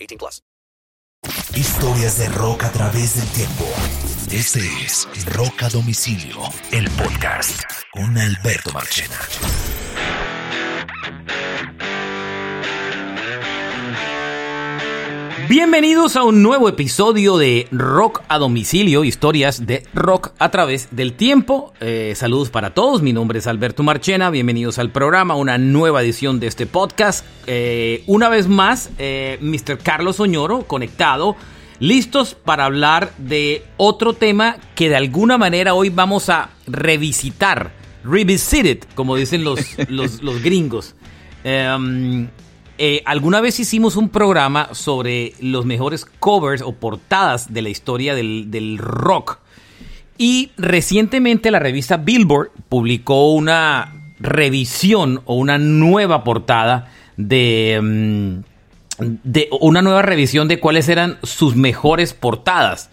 [0.00, 0.42] 18 plus.
[1.54, 3.66] Historias de rock a través del tiempo.
[4.30, 6.38] Este es Rock a Domicilio,
[6.72, 9.18] el podcast con Alberto Marchena.
[15.50, 21.14] Bienvenidos a un nuevo episodio de Rock a Domicilio, historias de rock a través del
[21.14, 21.72] tiempo.
[21.80, 26.38] Eh, saludos para todos, mi nombre es Alberto Marchena, bienvenidos al programa, una nueva edición
[26.38, 27.26] de este podcast.
[27.48, 29.78] Eh, una vez más, eh, Mr.
[29.78, 31.34] Carlos Oñoro conectado,
[31.80, 37.72] listos para hablar de otro tema que de alguna manera hoy vamos a revisitar,
[38.04, 40.94] revisited, como dicen los, los, gringos.
[41.42, 42.28] Em,
[42.82, 48.14] eh, alguna vez hicimos un programa sobre los mejores covers o portadas de la historia
[48.14, 49.38] del, del rock.
[50.16, 59.50] Y recientemente la revista Billboard publicó una revisión o una nueva portada de, mm, de
[59.60, 62.88] una nueva revisión de cuáles eran sus mejores portadas.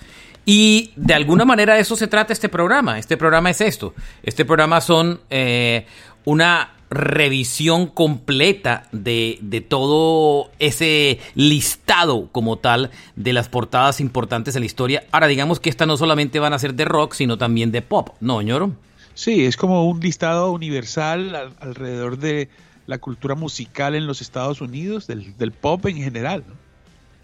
[0.46, 3.00] Y de alguna manera de eso se trata este programa.
[3.00, 3.94] Este programa es esto.
[4.22, 5.86] Este programa son eh,
[6.26, 14.62] una revisión completa de, de, todo ese listado como tal de las portadas importantes de
[14.62, 15.04] la historia.
[15.12, 18.12] Ahora digamos que estas no solamente van a ser de rock, sino también de pop,
[18.22, 18.74] ¿no, ñoro?
[19.14, 22.50] Sí, es como un listado universal al, alrededor de
[22.86, 26.44] la cultura musical en los Estados Unidos, del, del pop en general.
[26.48, 26.56] ¿no?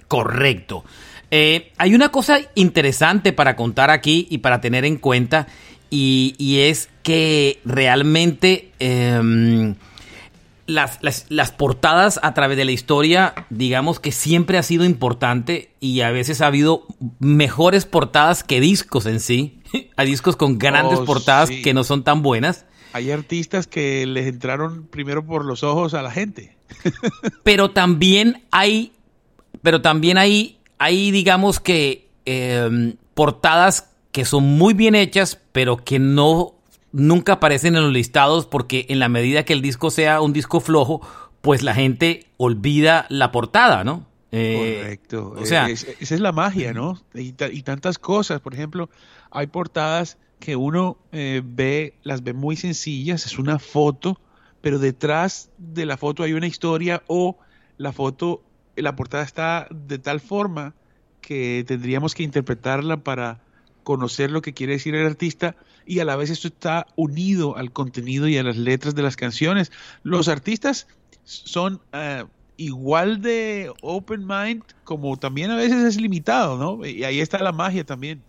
[0.08, 0.84] Correcto.
[1.32, 5.48] Eh, hay una cosa interesante para contar aquí y para tener en cuenta
[5.90, 9.76] y, y es que realmente eh,
[10.66, 15.72] las, las, las, portadas a través de la historia, digamos que siempre ha sido importante
[15.80, 16.88] y a veces ha habido
[17.20, 19.60] mejores portadas que discos en sí.
[19.98, 21.62] Hay discos con grandes oh, portadas sí.
[21.62, 22.66] que no son tan buenas.
[22.94, 26.56] Hay artistas que les entraron primero por los ojos a la gente.
[27.44, 28.94] pero también hay,
[29.62, 35.98] pero también hay, hay digamos que eh, portadas que son muy bien hechas, pero que
[35.98, 36.53] no
[36.94, 40.62] nunca aparecen en los listados porque en la medida que el disco sea un disco
[40.62, 41.02] flojo,
[41.42, 44.06] pues la gente olvida la portada, ¿no?
[44.32, 45.36] Eh, Correcto.
[45.38, 47.00] O sea, es, esa es la magia, ¿no?
[47.14, 48.40] Y, y, tantas cosas.
[48.40, 48.90] Por ejemplo,
[49.30, 54.20] hay portadas que uno eh, ve, las ve muy sencillas, es una foto,
[54.62, 57.38] pero detrás de la foto hay una historia o
[57.78, 58.44] la foto,
[58.76, 60.74] la portada está de tal forma
[61.22, 63.42] que tendríamos que interpretarla para
[63.84, 67.72] conocer lo que quiere decir el artista y a la vez esto está unido al
[67.72, 69.72] contenido y a las letras de las canciones.
[70.04, 70.88] Los artistas
[71.24, 72.28] son uh,
[72.58, 76.86] igual de open mind como también a veces es limitado, ¿no?
[76.86, 78.22] Y ahí está la magia también.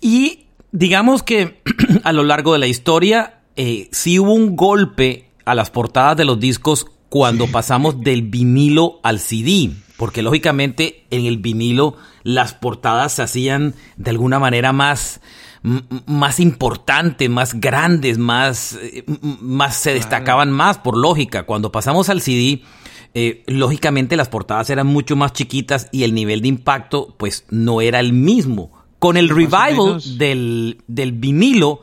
[0.00, 1.62] Y digamos que
[2.04, 6.24] a lo largo de la historia eh, sí hubo un golpe a las portadas de
[6.24, 7.52] los discos cuando sí.
[7.52, 14.10] pasamos del vinilo al CD, porque lógicamente en el vinilo las portadas se hacían de
[14.10, 15.20] alguna manera más
[15.62, 18.78] más importantes, más grandes, más,
[19.40, 21.44] más se destacaban más por lógica.
[21.44, 22.62] Cuando pasamos al CD,
[23.12, 27.80] eh, lógicamente las portadas eran mucho más chiquitas y el nivel de impacto pues no
[27.80, 28.72] era el mismo.
[28.98, 31.80] Con el revival del, del vinilo,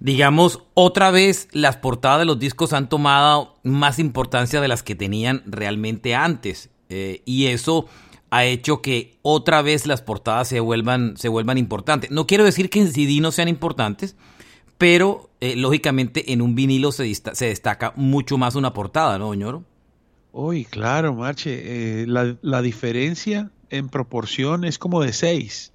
[0.00, 4.94] digamos, otra vez las portadas de los discos han tomado más importancia de las que
[4.94, 6.70] tenían realmente antes.
[6.90, 7.86] Eh, y eso
[8.30, 12.10] ha hecho que otra vez las portadas se vuelvan, se vuelvan importantes.
[12.10, 14.16] No quiero decir que en CD no sean importantes,
[14.76, 19.64] pero eh, lógicamente en un vinilo se, destaca mucho más una portada, ¿no, Ñoro?
[20.32, 22.02] Uy, claro, Marche.
[22.02, 25.72] Eh, la, la, diferencia en proporción es como de 6.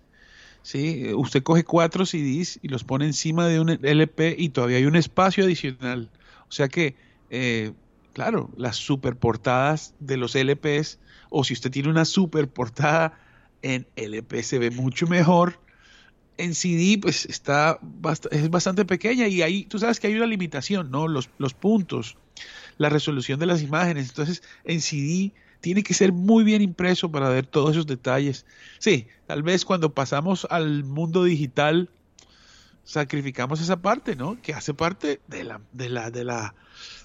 [0.62, 1.14] ¿sí?
[1.14, 4.96] Usted coge cuatro CDs y los pone encima de un LP y todavía hay un
[4.96, 6.10] espacio adicional.
[6.48, 6.96] O sea que
[7.36, 7.74] eh,
[8.14, 11.00] claro, las super portadas de los LPs,
[11.36, 13.20] o si usted tiene una super portada
[13.64, 15.60] en LP se ve mucho mejor.
[16.38, 17.80] En CD, pues está
[18.32, 21.08] es bastante pequeña y ahí tú sabes que hay una limitación, ¿no?
[21.08, 22.18] Los, los puntos,
[22.78, 24.10] la resolución de las imágenes.
[24.10, 28.46] Entonces, en CD tiene que ser muy bien impreso para ver todos esos detalles.
[28.78, 31.90] Sí, tal vez cuando pasamos al mundo digital
[32.84, 34.40] sacrificamos esa parte, ¿no?
[34.42, 36.54] Que hace parte de la, de la, de la,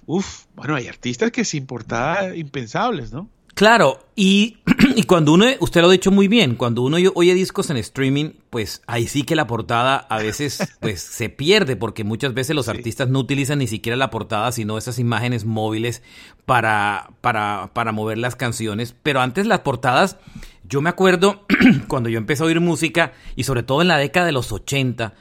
[0.04, 3.30] uf, bueno, hay artistas que sin portada impensables, ¿no?
[3.58, 4.58] Claro, y,
[4.94, 8.30] y, cuando uno, usted lo ha dicho muy bien, cuando uno oye discos en streaming,
[8.50, 12.68] pues ahí sí que la portada a veces pues se pierde, porque muchas veces los
[12.68, 16.04] artistas no utilizan ni siquiera la portada, sino esas imágenes móviles
[16.46, 18.94] para, para, para mover las canciones.
[19.02, 20.18] Pero antes las portadas,
[20.62, 21.44] yo me acuerdo
[21.88, 25.14] cuando yo empecé a oír música, y sobre todo en la década de los 80,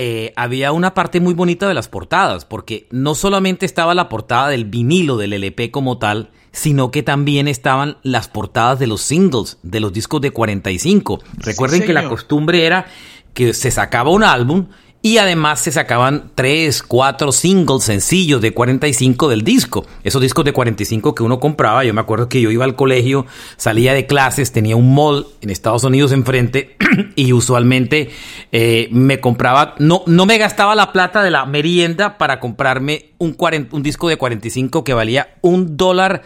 [0.00, 4.48] eh, había una parte muy bonita de las portadas, porque no solamente estaba la portada
[4.48, 9.58] del vinilo del LP como tal, sino que también estaban las portadas de los singles,
[9.64, 11.18] de los discos de 45.
[11.38, 12.86] Recuerden que la costumbre era
[13.34, 14.68] que se sacaba un álbum
[15.08, 19.86] y además se sacaban 3, 4 singles sencillos de 45 del disco.
[20.04, 23.24] Esos discos de 45 que uno compraba, yo me acuerdo que yo iba al colegio,
[23.56, 26.76] salía de clases, tenía un mall en Estados Unidos enfrente
[27.16, 28.10] y usualmente
[28.52, 33.34] eh, me compraba, no, no me gastaba la plata de la merienda para comprarme un,
[33.70, 36.20] un disco de 45 que valía un dólar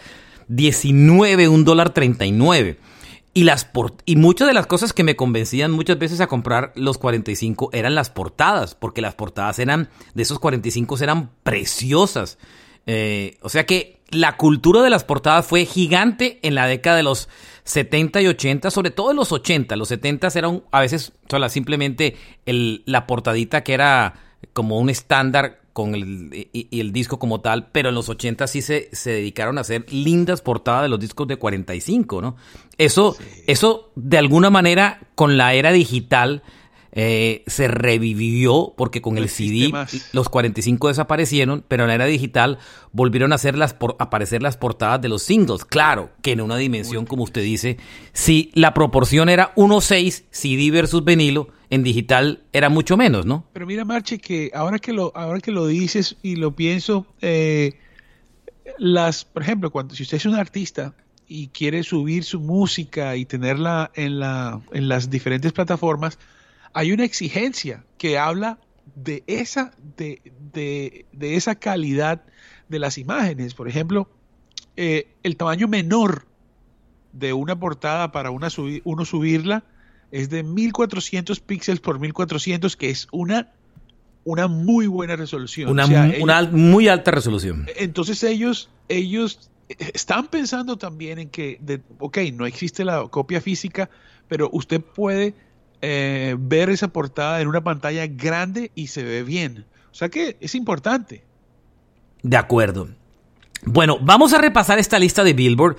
[0.49, 2.77] 19, un dólar 39.
[3.35, 3.69] Y, las
[4.05, 7.95] y muchas de las cosas que me convencían muchas veces a comprar los 45 eran
[7.95, 12.37] las portadas, porque las portadas eran, de esos 45 eran preciosas.
[12.85, 17.03] Eh, o sea que la cultura de las portadas fue gigante en la década de
[17.03, 17.27] los
[17.63, 19.75] 70 y 80, sobre todo en los 80.
[19.77, 22.15] Los 70 eran a veces solo simplemente
[22.45, 24.13] la portadita que era
[24.53, 28.61] como un estándar con el, y, el disco como tal, pero en los 80 sí
[28.61, 32.35] se, se, dedicaron a hacer lindas portadas de los discos de 45, ¿no?
[32.77, 33.17] Eso,
[33.47, 36.43] eso de alguna manera con la era digital
[36.95, 39.73] eh, se revivió porque con el CD
[40.11, 42.59] los 45 desaparecieron, pero en la era digital
[42.91, 45.65] volvieron a hacer las por, aparecer las portadas de los singles.
[45.65, 47.77] Claro que en una dimensión, como usted dice,
[48.13, 53.47] si la proporción era 1.6 CD versus vinilo, en digital era mucho menos, ¿no?
[53.51, 57.79] Pero mira, Marche, que ahora que lo, ahora que lo dices y lo pienso, eh,
[58.77, 60.93] las, por ejemplo, cuando si usted es un artista
[61.27, 66.19] y quiere subir su música y tenerla en, la, en las diferentes plataformas,
[66.73, 68.59] hay una exigencia que habla
[68.93, 70.21] de esa, de,
[70.53, 72.21] de, de esa calidad
[72.69, 73.55] de las imágenes.
[73.55, 74.11] Por ejemplo,
[74.77, 76.27] eh, el tamaño menor
[77.13, 78.49] de una portada para una
[78.83, 79.63] uno subirla
[80.13, 83.51] es de 1400 píxeles por 1400, que es una,
[84.23, 85.71] una muy buena resolución.
[85.71, 85.87] Una,
[86.21, 87.65] una muy alta resolución.
[87.75, 93.89] Entonces ellos, ellos están pensando también en que, de, ok, no existe la copia física,
[94.27, 95.33] pero usted puede
[95.81, 99.65] eh, ver esa portada en una pantalla grande y se ve bien.
[99.91, 101.23] O sea que es importante.
[102.21, 102.87] De acuerdo.
[103.65, 105.75] Bueno, vamos a repasar esta lista de Billboard.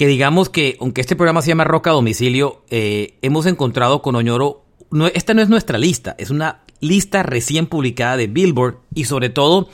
[0.00, 4.16] Que digamos que, aunque este programa se llama Roca a Domicilio, eh, hemos encontrado con
[4.16, 4.64] Oñoro.
[5.12, 8.78] Esta no es nuestra lista, es una lista recién publicada de Billboard.
[8.94, 9.68] Y sobre todo,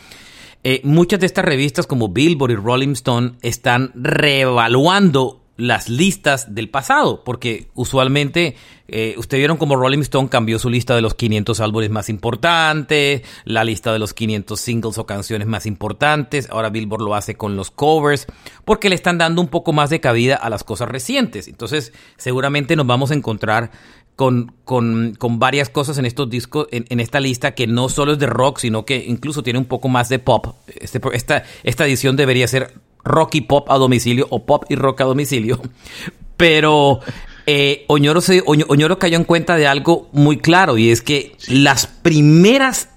[0.65, 6.69] eh, muchas de estas revistas como Billboard y Rolling Stone están reevaluando las listas del
[6.69, 8.57] pasado, porque usualmente
[8.89, 13.23] eh, ustedes vieron como Rolling Stone cambió su lista de los 500 álbumes más importantes,
[13.45, 17.57] la lista de los 500 singles o canciones más importantes, ahora Billboard lo hace con
[17.57, 18.27] los covers,
[18.65, 21.49] porque le están dando un poco más de cabida a las cosas recientes.
[21.49, 23.71] Entonces, seguramente nos vamos a encontrar
[24.17, 28.13] con, con, con varias cosas en estos discos, en, en, esta lista, que no solo
[28.13, 30.55] es de rock, sino que incluso tiene un poco más de pop.
[30.67, 32.75] Este, esta, esta edición debería ser
[33.07, 35.61] rock y pop a domicilio o pop y rock a domicilio.
[36.37, 37.01] Pero
[37.47, 41.87] eh, Oñoro, se, Oñoro cayó en cuenta de algo muy claro y es que las
[41.87, 42.91] primeras,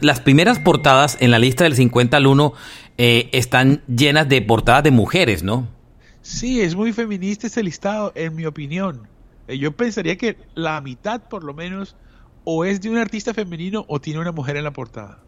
[0.00, 2.52] las primeras portadas en la lista del 50 al 1
[2.98, 5.68] eh, están llenas de portadas de mujeres, ¿no?
[6.22, 9.08] Sí, es muy feminista ese listado, en mi opinión.
[9.48, 11.96] Eh, yo pensaría que la mitad, por lo menos,
[12.44, 15.18] o es de un artista femenino o tiene una mujer en la portada.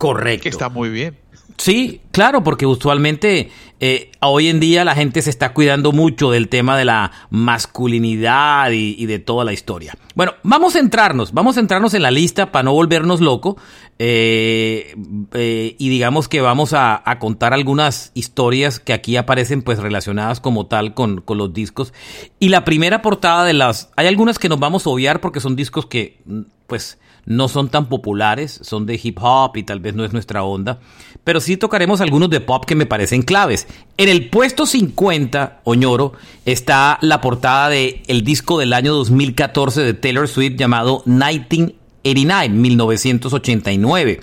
[0.00, 0.44] Correcto.
[0.44, 1.14] Que está muy bien.
[1.58, 6.48] Sí, claro, porque usualmente eh, hoy en día la gente se está cuidando mucho del
[6.48, 9.92] tema de la masculinidad y, de toda la historia.
[10.14, 13.58] Bueno, vamos a entrarnos, vamos a entrarnos en la lista para no volvernos loco
[13.98, 14.96] eh,
[15.34, 20.64] eh, y digamos que vamos a, contar algunas historias que aquí aparecen pues relacionadas como
[20.66, 21.92] tal con, con los discos.
[22.38, 23.90] Y la primera portada de las...
[23.96, 26.22] Hay algunas que nos vamos a obviar porque son discos que
[26.66, 30.42] pues no son tan populares, son de hip hop y tal vez no es nuestra
[30.42, 30.80] onda,
[31.24, 33.66] pero sí tocaremos algunos de pop que me parecen claves.
[33.96, 39.94] En el puesto 50, Oñoro, está la portada del el disco del año 2014 de
[39.94, 44.20] Taylor Swift llamado 1989, 1989.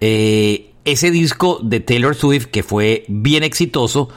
[0.00, 4.08] Eh, ese disco de Taylor Swift que fue bien exitoso,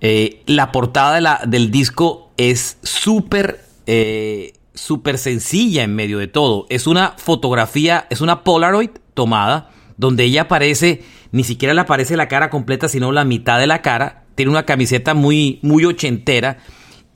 [0.00, 3.64] eh, la portada de la, del disco es súper...
[3.86, 6.66] Eh, súper sencilla en medio de todo.
[6.68, 12.28] Es una fotografía, es una Polaroid tomada, donde ella aparece, ni siquiera le aparece la
[12.28, 14.24] cara completa, sino la mitad de la cara.
[14.34, 16.58] Tiene una camiseta muy, muy ochentera.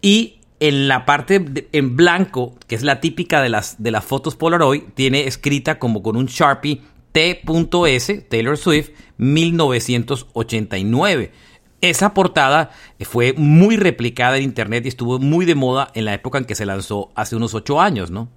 [0.03, 4.37] Y en la parte en blanco, que es la típica de las, de las fotos
[4.37, 6.83] Polaroid, tiene escrita como con un Sharpie
[7.13, 8.27] T.S.
[8.29, 11.33] Taylor Swift 1989.
[11.81, 16.39] Esa portada fue muy replicada en internet y estuvo muy de moda en la época
[16.39, 18.29] en que se lanzó hace unos ocho años, ¿no?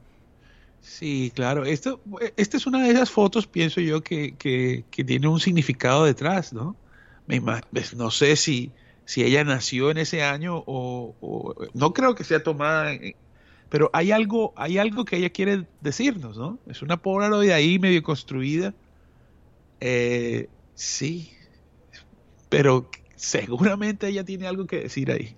[0.82, 1.66] Sí, claro.
[1.66, 2.02] Esto,
[2.36, 6.76] esta es una de esas fotos, pienso yo, que, que, tiene un significado detrás, ¿no?
[7.28, 8.72] Me pues, no sé si,
[9.06, 12.92] si ella nació en ese año o, no creo que sea tomada,
[13.70, 16.60] pero hay algo, hay algo que ella quiere decirnos, ¿no?
[16.68, 18.74] Es una Polaroid ahí medio construida.
[19.80, 21.32] Eh, sí,
[22.50, 25.36] pero seguramente ella tiene algo que decir ahí.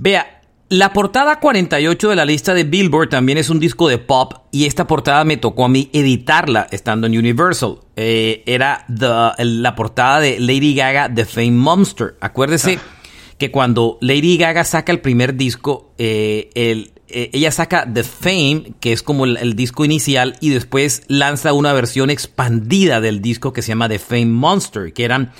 [0.00, 4.34] Vea, la portada 48 de la lista de Billboard también es un disco de pop
[4.50, 7.78] y esta portada me tocó a mí editarla estando en Universal.
[7.94, 12.16] Eh, era la portada de Lady Gaga The Fame Monster.
[12.20, 13.34] Acuérdese ah.
[13.38, 18.92] que cuando Lady Gaga saca el primer disco, eh, eh, ella saca The Fame, que
[18.92, 23.68] es como el, disco inicial, y después lanza una versión expandida del disco que se
[23.68, 25.32] llama The Fame Monster, que eran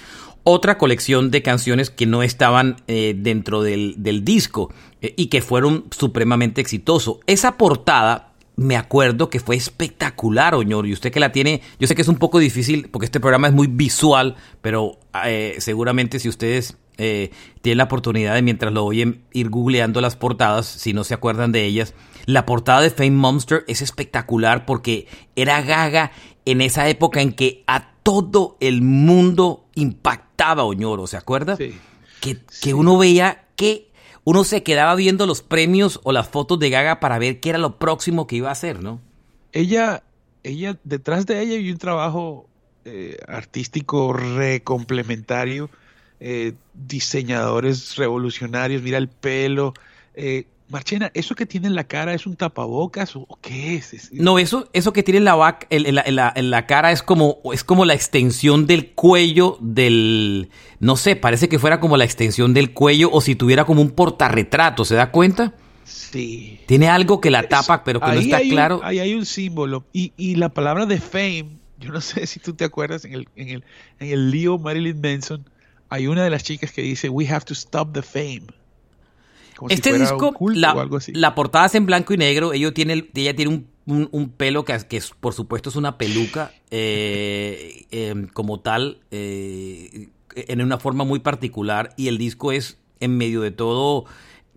[0.44, 5.84] otra colección de canciones que no estaban eh, dentro del, disco eh, y que fueron
[5.90, 7.18] supremamente exitosos.
[7.26, 11.94] Esa portada, me acuerdo que fue espectacular, Oñor, y usted que la tiene, yo sé
[11.94, 16.28] que es un poco difícil porque este programa es muy visual, pero eh, seguramente si
[16.28, 21.14] ustedes tienen la oportunidad de mientras lo oyen ir googleando las portadas, si no se
[21.14, 21.94] acuerdan de ellas,
[22.26, 26.12] la portada de Fame Monster es espectacular porque era gaga
[26.44, 31.56] en esa época en que a todo el mundo impactaba Oñoro, ¿se acuerda?
[31.56, 31.74] Sí.
[32.20, 33.90] Que, que uno veía que
[34.24, 37.58] uno se quedaba viendo los premios o las fotos de Gaga para ver qué era
[37.58, 39.00] lo próximo que iba a hacer, ¿no?
[39.52, 40.02] Ella,
[40.44, 42.48] ella, detrás de ella hay un trabajo
[42.84, 45.70] eh, artístico recomplementario,
[46.20, 49.74] eh, diseñadores revolucionarios, mira el pelo,
[50.14, 54.10] eh, Marchena, ¿eso que tiene en la cara es un tapabocas o qué es?
[54.10, 57.92] No, eso, eso que tiene en la, en, la, cara es como, es como la
[57.92, 60.48] extensión del cuello del...
[60.80, 63.90] No sé, parece que fuera como la extensión del cuello o si tuviera como un
[63.90, 65.52] portarretrato, ¿se da cuenta?
[65.84, 66.58] Sí.
[66.66, 68.80] Tiene algo que la tapa, pero que no está claro.
[68.82, 69.84] ahí hay un símbolo.
[69.92, 73.28] Y, y, la palabra de fame, yo no sé si tú te acuerdas, en el,
[73.36, 73.64] en el,
[74.00, 75.44] en el lío Marilyn Manson,
[75.90, 78.46] hay una de las chicas que dice, we have to stop the fame
[79.68, 82.52] este disco, la, portada es en blanco y negro.
[82.52, 88.28] Ella tiene, ella tiene un, pelo que, que por supuesto es una peluca eh, em,
[88.28, 91.94] como tal, eh, en una forma muy particular.
[91.96, 94.04] Y el disco es en medio de todo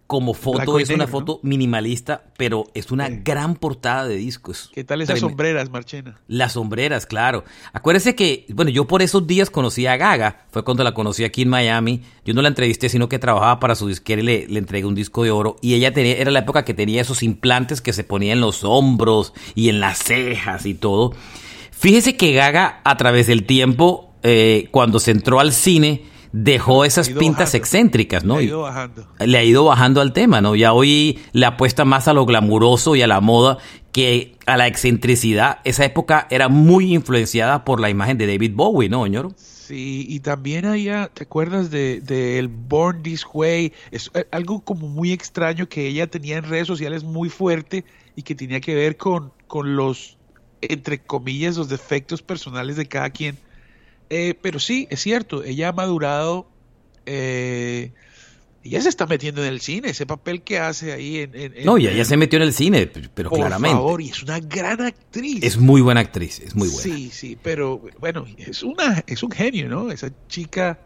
[0.07, 4.69] como foto es una foto minimalista, pero es una gran portada de discos.
[4.73, 6.19] ¿Qué tal esas sombreras, Marchena?
[6.27, 7.43] Las sombreras, claro.
[7.73, 11.41] Acuérdese que, bueno, yo por esos días conocí a Gaga, fue cuando la conocí aquí
[11.41, 12.03] en Miami.
[12.23, 14.95] Yo no la entrevisté, sino que trabajaba para su disquera y le, le entregué un
[14.95, 15.55] disco de oro.
[15.61, 18.63] Y ella tenía, era la época que tenía esos implantes que se ponían en los
[18.63, 21.13] hombros y en las cejas y todo.
[21.71, 26.03] Fíjese que Gaga, a través del tiempo, eh, cuando se entró al cine,
[26.37, 28.35] dejó esas pintas excéntricas, ¿no?
[28.35, 29.07] Le ha ido bajando.
[29.19, 30.55] Le ha ido bajando al tema, ¿no?
[30.55, 33.57] Ya hoy le apuesta más a lo glamuroso y a la moda
[33.93, 35.59] que a la excentricidad.
[35.63, 39.31] Esa época era muy influenciada por la imagen de David Bowie, ¿no, señor?
[39.37, 43.71] Sí, y también allá, ¿te acuerdas de, de, el Born This Way?
[43.91, 47.85] Es eh, algo como muy extraño que ella tenía en redes sociales muy fuerte
[48.17, 50.17] y que tenía que ver con, con los,
[50.59, 53.37] entre comillas, los defectos personales de cada quien
[54.09, 56.47] eh, pero sí, es cierto, ella ha madurado.
[57.05, 57.91] Eh,
[58.63, 61.53] ella se está metiendo en el cine, ese papel que hace ahí en...
[61.63, 63.75] no, ya, se metió en el cine, pero por claramente.
[63.75, 65.43] favor, y es una gran actriz.
[65.43, 66.81] Es muy buena actriz, es muy buena.
[66.81, 69.91] Sí, sí, pero bueno, es, una, es un genio, ¿no?
[69.91, 70.79] Esa chica...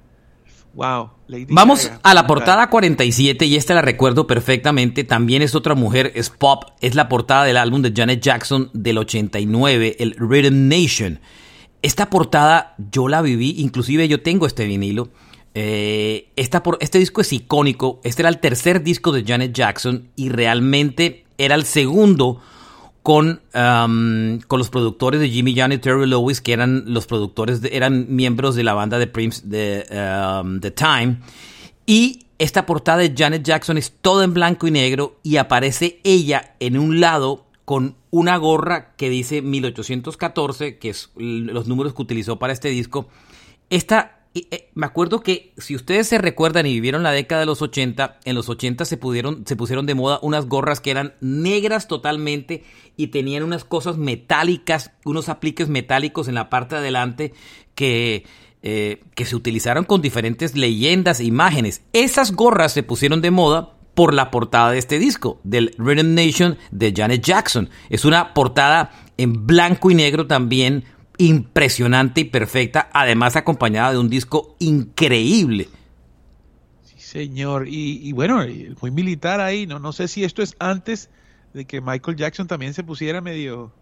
[0.73, 1.09] Wow.
[1.49, 5.03] Vamos a la portada 47 y esta la recuerdo perfectamente.
[5.03, 6.63] También es otra mujer, es pop.
[6.79, 11.19] Es la portada del álbum de Janet Jackson del 89, el Rhythm Nation.
[11.81, 15.09] Esta portada yo la viví, inclusive yo tengo este vinilo.
[15.55, 16.29] Eh,
[16.63, 18.01] por, este disco es icónico.
[18.03, 22.41] Este era el tercer disco de Janet Jackson y realmente era el segundo
[23.01, 27.61] con, um, con los productores de Jimmy Young y Terry Lewis, que eran los productores,
[27.71, 29.85] eran miembros de la banda de Prince de
[30.41, 31.17] um, The Time.
[31.85, 36.55] Y esta portada de Janet Jackson es todo en blanco y negro y aparece ella
[36.59, 42.39] en un lado con una gorra que dice 1814, que es los números que utilizó
[42.39, 43.07] para este disco.
[43.69, 47.63] Esta eh, me acuerdo que si ustedes se recuerdan y vivieron la década de los
[47.63, 51.87] 80, en los 80 se, pudieron, se pusieron de moda unas gorras que eran negras
[51.87, 52.63] totalmente
[52.95, 57.33] y tenían unas cosas metálicas, unos apliques metálicos en la parte de adelante
[57.73, 58.25] que,
[58.61, 61.81] eh, que se utilizaron con diferentes leyendas e imágenes.
[61.91, 66.57] Esas gorras se pusieron de moda por la portada de este disco, del Rhythm Nation
[66.71, 67.69] de Janet Jackson.
[67.89, 70.85] Es una portada en blanco y negro también
[71.17, 75.67] impresionante y perfecta, además acompañada de un disco increíble.
[76.83, 77.65] Sí, señor.
[77.67, 78.39] Y, bueno,
[78.79, 79.79] muy militar ahí, ¿no?
[79.79, 81.09] No sé si esto es antes
[81.53, 83.73] de que Michael Jackson también se pusiera medio...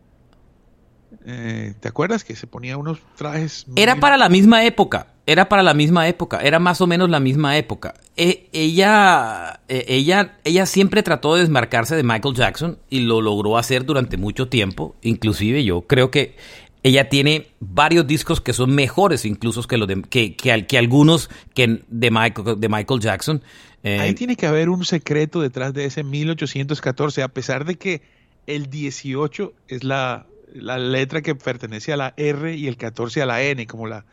[1.27, 3.67] Eh, ¿Te acuerdas que se ponía unos trajes?
[3.75, 7.19] Era para la misma época, era para la misma época, era más o menos la
[7.19, 7.93] misma época.
[8.15, 13.57] E, ella, e, ella, ella siempre trató de desmarcarse de Michael Jackson y lo logró
[13.57, 14.95] hacer durante mucho tiempo.
[15.01, 16.37] Inclusive yo creo que
[16.81, 21.81] ella tiene varios discos que son mejores incluso que los de, que, que, algunos que
[21.89, 23.43] de Michael, de Michael Jackson.
[23.83, 28.01] Eh, Ahí tiene que haber un secreto detrás de ese 1814, a pesar de que
[28.45, 33.25] el 18 es la, la letra que pertenece a la R y el 14 a
[33.25, 34.05] la N, como la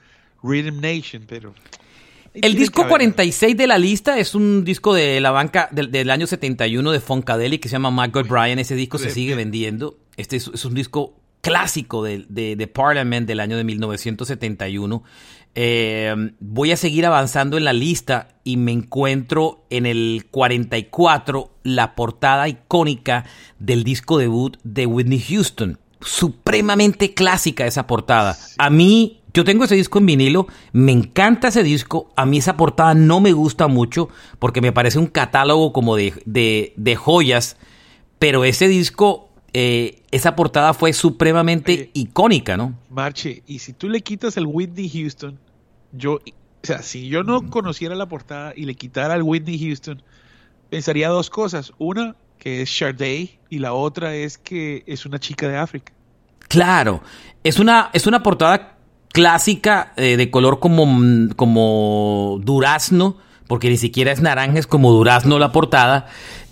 [0.45, 1.55] Rhythm Nation, pero...
[2.35, 6.91] El disco 46 de la lista es un disco de la banca del, año 71
[6.91, 8.59] de Funkadelic que se llama Michael Bryan.
[8.59, 9.99] Ese disco se sigue vendiendo.
[10.17, 15.05] Este es un disco clásico de, de, Parliament del año de 1971.
[15.55, 21.95] Eh, voy a seguir avanzando en la lista y me encuentro en el 44 la
[21.95, 23.27] portada icónica
[23.59, 25.79] del disco debut de Whitney Houston.
[26.01, 28.37] Supremamente clásica esa portada.
[28.59, 32.11] A mí, yo tengo ese disco en vinilo, me encanta ese disco.
[32.17, 36.15] A mí esa portada no me gusta mucho porque me parece un catálogo como de,
[36.25, 37.57] de, de joyas.
[38.21, 42.75] Pero ese disco eh, esa portada fue supremamente icónica, ¿no?
[42.91, 45.39] Marche, y si tú le quitas el Whitney Houston,
[45.93, 46.21] yo, o
[46.63, 50.03] sea, si yo no conociera la portada y le quitara el Whitney Houston,
[50.71, 51.73] pensaría dos cosas.
[51.79, 55.93] Una, que es Sade, y la otra es que es una chica de África.
[56.49, 57.03] Claro,
[57.45, 58.77] es una, es una portada
[59.15, 60.89] clásica eh, de color como,
[61.37, 66.09] como durazno, porque ni siquiera es naranja, es como durazno la portada.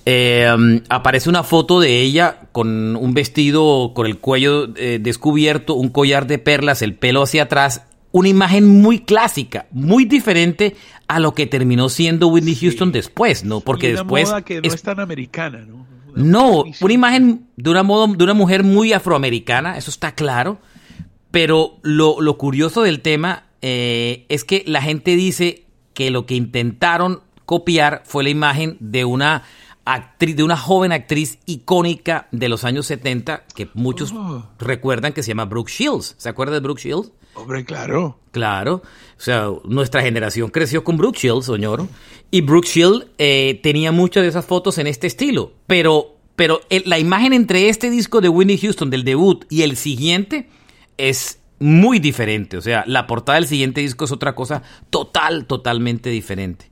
[0.07, 5.89] Eh, aparece una foto de ella con un vestido con el cuello eh, descubierto, un
[5.89, 10.77] collar de perlas, el pelo hacia atrás, una imagen muy clásica, muy diferente
[11.09, 13.59] a lo que terminó siendo Whitney Houston después, ¿no?
[13.59, 15.85] Porque una después moda que no es, tan americana, ¿no?
[16.15, 20.59] no, una imagen de una, modo, de una mujer muy afroamericana, eso está claro.
[21.33, 25.65] Pero lo, lo curioso del tema eh, es que la gente dice
[25.95, 29.43] que lo que intentaron copiar fue la imagen de una
[29.85, 34.47] actriz, de una joven actriz icónica de los años 70 que muchos oh.
[34.59, 36.15] recuerdan que se llama Brooke Shields.
[36.19, 37.11] ¿Se acuerda de Brooke Shields?
[37.35, 38.19] Hombre, claro.
[38.31, 38.83] Claro.
[39.17, 41.87] O sea, nuestra generación creció con Brooke Shields, señor.
[42.31, 45.53] Y Brooke Shields eh, tenía muchas de esas fotos en este estilo.
[45.67, 50.49] Pero, pero la imagen entre este disco de Whitney Houston, del debut, y el siguiente
[50.99, 52.57] es muy diferente.
[52.57, 56.72] O sea, la portada del siguiente disco es otra cosa total, totalmente diferente.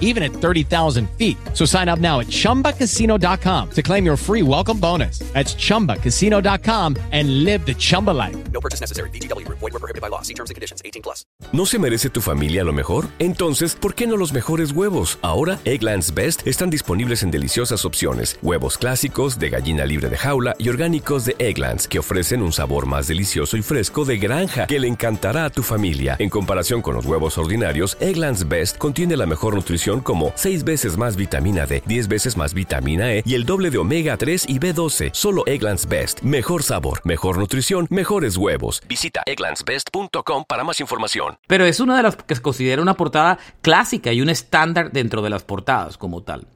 [0.00, 1.36] even at 30,000 feet.
[1.54, 5.20] So sign up now at ChumbaCasino.com to claim your free welcome bonus.
[5.32, 8.36] That's ChumbaCasino.com and live the Chumba life.
[8.52, 9.10] No purchase necessary.
[9.10, 9.46] BGW.
[9.48, 10.22] Void were prohibited by law.
[10.22, 10.82] See terms and conditions.
[10.84, 11.24] 18 plus.
[11.52, 13.06] ¿No se merece tu familia lo mejor?
[13.18, 15.18] Entonces, ¿por qué no los mejores huevos?
[15.22, 18.38] Ahora, Eggland's Best están disponibles en deliciosas opciones.
[18.42, 22.86] Huevos clásicos, de gallina libre de jaula y orgánicos de Egglands, que ofrecen un sabor
[22.86, 26.16] más delicioso y fresco de granja que le encantará a tu familia.
[26.18, 30.64] En comparación con los huevos ordinarios, Eggland's Best contiene la mejor nutrición nutrición como 6
[30.64, 34.46] veces más vitamina D, 10 veces más vitamina E y el doble de omega 3
[34.48, 35.10] y B12.
[35.12, 36.20] Solo Egglands Best.
[36.22, 38.82] Mejor sabor, mejor nutrición, mejores huevos.
[38.88, 41.38] Visita egglandsbest.com para más información.
[41.46, 45.22] Pero es una de las que se considera una portada clásica y un estándar dentro
[45.22, 46.46] de las portadas como tal.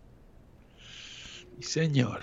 [1.60, 2.20] Señor.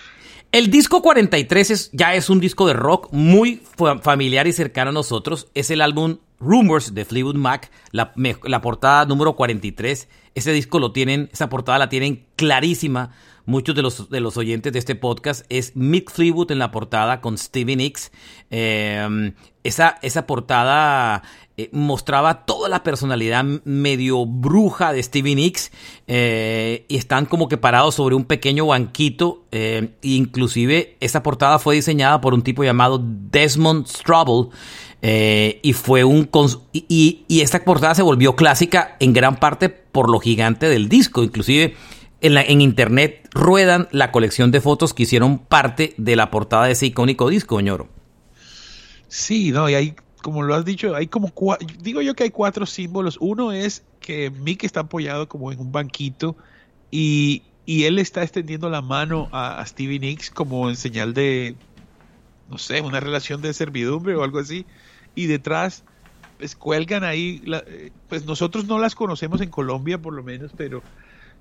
[0.52, 3.62] El disco 43 es, ya es un disco de rock muy
[4.02, 5.48] familiar y cercano a nosotros.
[5.54, 10.08] Es el álbum Rumors de Fleetwood Mac, la, la, portada número 43.
[10.36, 13.12] Ese disco lo tienen, esa portada la tienen clarísima.
[13.46, 17.20] Muchos de los, de los oyentes de este podcast es Mick Fleetwood en la portada
[17.20, 18.12] con Stevie Nicks.
[18.52, 21.24] Em, esa, esa portada
[21.58, 25.72] eh, mostraba toda la personalidad medio bruja de Stevie Nicks
[26.08, 29.44] eh, y están como que parados sobre un pequeño banquito.
[29.52, 33.88] Eh, inclusive esa portada fue diseñada por un tipo llamado Desmond
[35.00, 35.60] Strobel.
[35.62, 36.30] y fue un
[36.74, 41.24] y, y, esta portada se volvió clásica en gran parte por lo gigante del disco.
[41.24, 41.76] Inclusive
[42.22, 46.66] en, la, en internet ruedan la colección de fotos que hicieron parte de la portada
[46.66, 47.88] de ese icónico disco, ñoro.
[49.08, 51.32] Sí, no, y hay como lo has dicho, hay como
[51.82, 53.18] digo yo que hay cuatro símbolos.
[53.20, 56.36] Uno es que Mick está apoyado como en un banquito
[56.92, 61.56] y, él está extendiendo la mano a, Stevie Nicks como en señal de,
[62.50, 64.66] no sé, una relación de servidumbre o algo así.
[65.20, 65.84] Y detrás,
[66.38, 67.44] pues cuelgan ahí,
[68.08, 70.82] pues nosotros no las conocemos en Colombia por lo menos, pero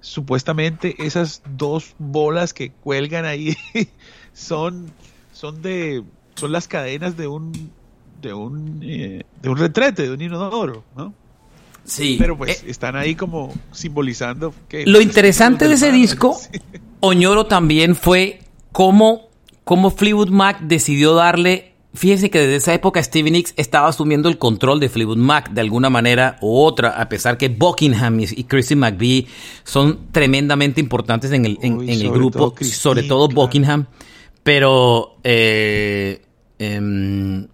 [0.00, 3.56] supuestamente esas dos bolas que cuelgan ahí
[4.32, 4.90] son,
[5.32, 6.02] son de,
[6.34, 7.70] son las cadenas de un
[8.20, 11.14] de un, eh, de un retrete, de un inodoro, ¿no?
[11.84, 12.16] Sí.
[12.18, 14.84] Pero pues eh, están ahí como simbolizando que...
[14.86, 16.38] Lo interesante de ese disco,
[17.00, 18.40] Oñoro también fue
[18.72, 19.28] cómo,
[19.64, 21.67] cómo Fleetwood Mac decidió darle...
[21.94, 25.62] Fíjense que desde esa época Stevie Nicks estaba asumiendo el control de Fleetwood Mac de
[25.62, 29.26] alguna manera u otra, a pesar que Buckingham y Christy McVie
[29.64, 33.86] son tremendamente importantes en el, en, el grupo, sobre todo Buckingham,
[34.42, 36.22] pero eh,
[36.58, 37.48] em,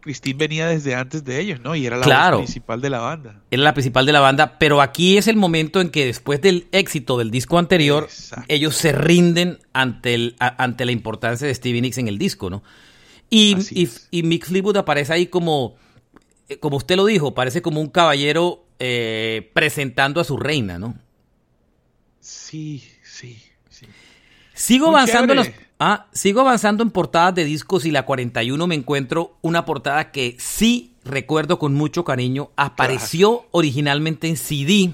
[0.00, 1.74] Christine venía desde antes de ellos, ¿no?
[1.74, 3.42] Y era la principal de la banda.
[3.50, 6.66] Era la principal de la banda, pero aquí es el momento en que después del
[6.72, 8.08] éxito del disco anterior,
[8.48, 12.62] ellos se rinden ante, el, ante la importancia de Stevie Nicks en el disco, ¿no?
[13.30, 13.56] Y,
[14.10, 15.76] y, Mick Fleetwood aparece ahí como,
[16.48, 20.98] eh, como usted lo dijo, parece como un caballero eh, presentando a su reina, ¿no?
[22.18, 23.86] Sí, sí, sí.
[24.52, 25.50] Sigo avanzando en los
[25.82, 30.36] Ah, sigo avanzando en portadas de discos y la 41 me encuentro una portada que
[30.38, 32.50] sí recuerdo con mucho cariño.
[32.54, 34.92] Apareció originalmente en CD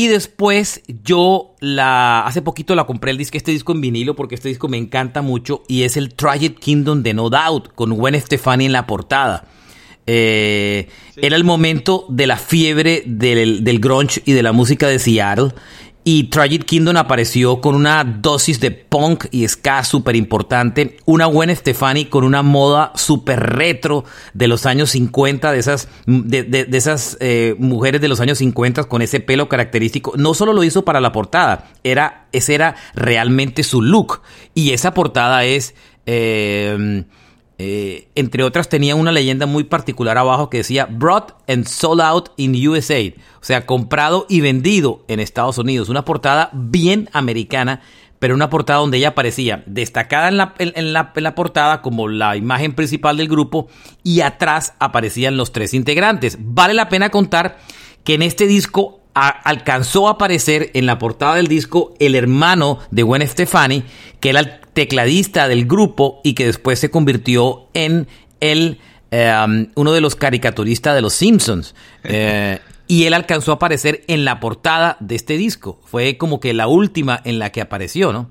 [0.00, 4.34] y después yo la hace poquito la compré el disco, este disco en vinilo porque
[4.34, 8.18] este disco me encanta mucho y es el Tragic Kingdom de No Doubt con Gwen
[8.18, 9.44] Stefani en la portada.
[10.06, 14.98] Eh, era el momento de la fiebre del, del grunge y de la música de
[14.98, 15.50] Seattle
[16.02, 20.96] y Tragic Kingdom apareció con una dosis de punk y ska súper importante.
[21.04, 26.66] Una buena Stefani con una moda súper retro de los años 50, de esas, de,
[26.72, 30.14] esas eh, mujeres de los años 50 con ese pelo característico.
[30.16, 34.22] No solo lo hizo para la portada, era, ese era realmente su look.
[34.54, 35.74] Y esa portada es...
[36.06, 37.04] Eh,
[37.62, 42.30] eh, entre otras, tenía una leyenda muy particular abajo que decía Brought and Sold Out
[42.38, 45.90] in USA, o sea, comprado y vendido en Estados Unidos.
[45.90, 47.82] Una portada bien americana,
[48.18, 52.72] pero una portada donde ella aparecía destacada en la, en la portada como la imagen
[52.72, 53.68] principal del grupo
[54.02, 56.38] y atrás aparecían los tres integrantes.
[56.40, 57.58] Vale la pena contar
[58.04, 63.02] que en este disco alcanzó a aparecer en la portada del disco el hermano de
[63.02, 63.84] Gwen Stefani,
[64.18, 68.08] que era el tecladista del grupo y que después se convirtió en
[68.40, 68.78] el,
[69.10, 71.74] em, uno de los caricaturistas de los Simpsons.
[72.04, 75.80] Eh, y él alcanzó a aparecer en la portada de este disco.
[75.84, 78.30] Fue como que la última en la que apareció, ¿no?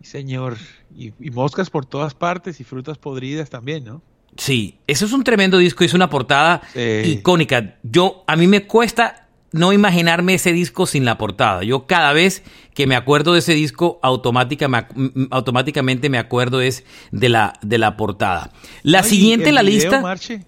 [0.00, 0.58] Sí, señor.
[0.96, 4.00] Y, moscas por todas partes y frutas podridas también, ¿no?
[4.36, 6.62] Sí, eso es un tremendo disco, es una portada
[7.04, 7.78] icónica.
[7.82, 11.62] Yo, a mí me cuesta no imaginarme ese disco sin la portada.
[11.62, 12.42] Yo cada vez
[12.74, 18.52] que me acuerdo de ese disco, automáticamente me acuerdo es de la, de la portada.
[18.82, 20.02] La siguiente en la lista...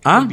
[0.04, 0.26] ¿Ah?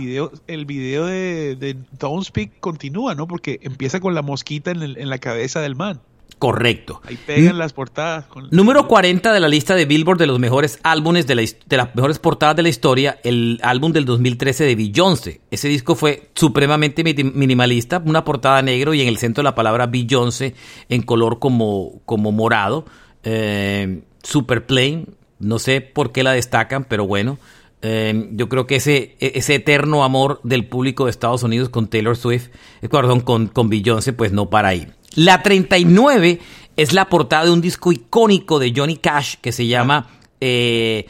[0.47, 3.27] El video, de, de Don't Speak continúa, ¿no?
[3.27, 5.99] Porque empieza con la mosquita en, en la cabeza del man.
[6.39, 7.01] Correcto.
[7.03, 8.25] Ahí pegan las portadas.
[8.51, 12.55] Número 40 de la lista de Billboard de los mejores álbumes de, las mejores portadas
[12.55, 15.41] de la historia, el álbum del 2013 de Beyoncé.
[15.49, 20.53] Ese disco fue supremamente minimalista, una portada negro y en el centro la palabra Beyoncé
[20.89, 22.85] en color como, como morado.
[23.23, 27.39] Eh, super plain, no sé por qué la destacan, pero bueno.
[27.89, 31.87] Eh, yo creo que ese, e, ese eterno amor del público de Estados Unidos con
[31.87, 32.49] Taylor Swift,
[32.81, 34.87] eh, perdón, con, con Beyoncé, pues no para ahí.
[35.15, 36.39] La 39
[36.75, 40.09] es la portada de un disco icónico de Johnny Cash que se llama...
[40.41, 41.07] Eh,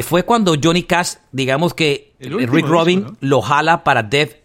[0.00, 4.36] fue cuando Johnny Cash, digamos que Rick Robin lo jala para Def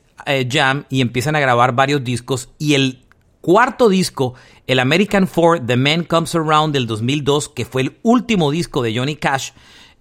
[0.49, 3.03] Jam y empiezan a grabar varios discos y el
[3.41, 4.33] cuarto disco,
[4.65, 8.97] el American Four, The Man Comes Around del 2002, que fue el último disco de
[8.97, 9.51] Johnny Cash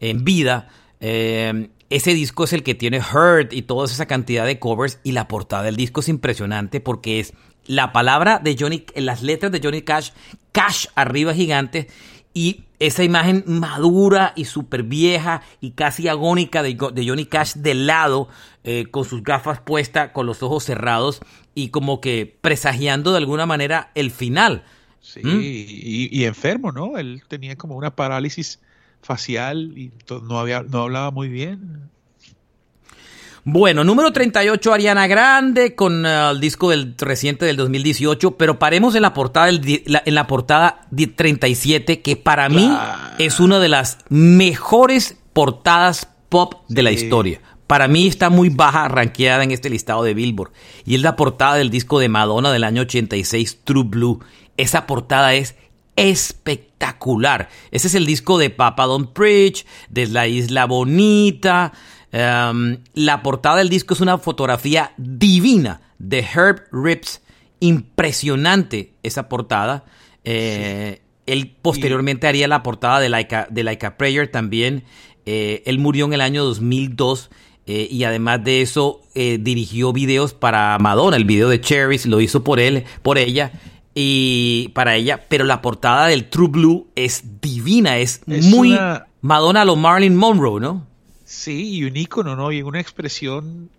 [0.00, 0.68] en vida,
[1.02, 5.12] eh, ese disco es el que tiene Hurt y toda esa cantidad de covers y
[5.12, 7.34] la portada del disco es impresionante porque es
[7.66, 10.10] la palabra de Johnny, las letras de Johnny Cash,
[10.52, 11.88] Cash arriba gigante
[12.34, 18.28] y esa imagen madura y súper vieja y casi agónica de, Johnny Cash de lado,
[18.64, 21.20] eh, con sus gafas puestas, con los ojos cerrados
[21.54, 24.64] y como que presagiando de alguna manera el final.
[25.00, 25.40] Sí, ¿Mm?
[25.42, 26.96] y, enfermo, ¿no?
[26.96, 28.60] Él tenía como una parálisis
[29.02, 31.90] facial y no, había, no hablaba muy bien.
[33.44, 38.94] Bueno, número 38, Ariana Grande, con eh, el disco del reciente del 2018, pero paremos
[38.94, 42.72] en la portada, en la portada 37, que para mí
[43.18, 47.40] es una de las mejores portadas pop de la historia.
[47.66, 50.52] Para mí está muy baja, ranqueada en este listado de Billboard.
[50.84, 54.20] Y es la portada del disco de Madonna del año 86, True Blue.
[54.56, 55.56] Esa portada es
[55.96, 57.48] espectacular.
[57.70, 61.72] Ese es el disco de Papa Don't Preach, de La Isla Bonita.
[62.12, 67.20] Em, la portada del disco es una fotografía divina de Herb Rips.
[67.60, 69.84] Impresionante esa portada.
[70.24, 74.84] Eh, él posteriormente haría la portada de Like de like a Prayer también.
[75.26, 77.30] Eh, él murió en el año 2002
[77.66, 81.16] eh, y además de eso dirigió videos para Madonna.
[81.16, 83.52] El video de Cherries lo hizo por él, por ella
[83.94, 88.78] y para ella, pero la portada del True Blue es divina, es, muy
[89.20, 90.86] Madonna lo Marilyn Monroe, ¿no?
[91.24, 92.52] Sí, y un icono, ¿no?
[92.52, 93.70] Y una expresión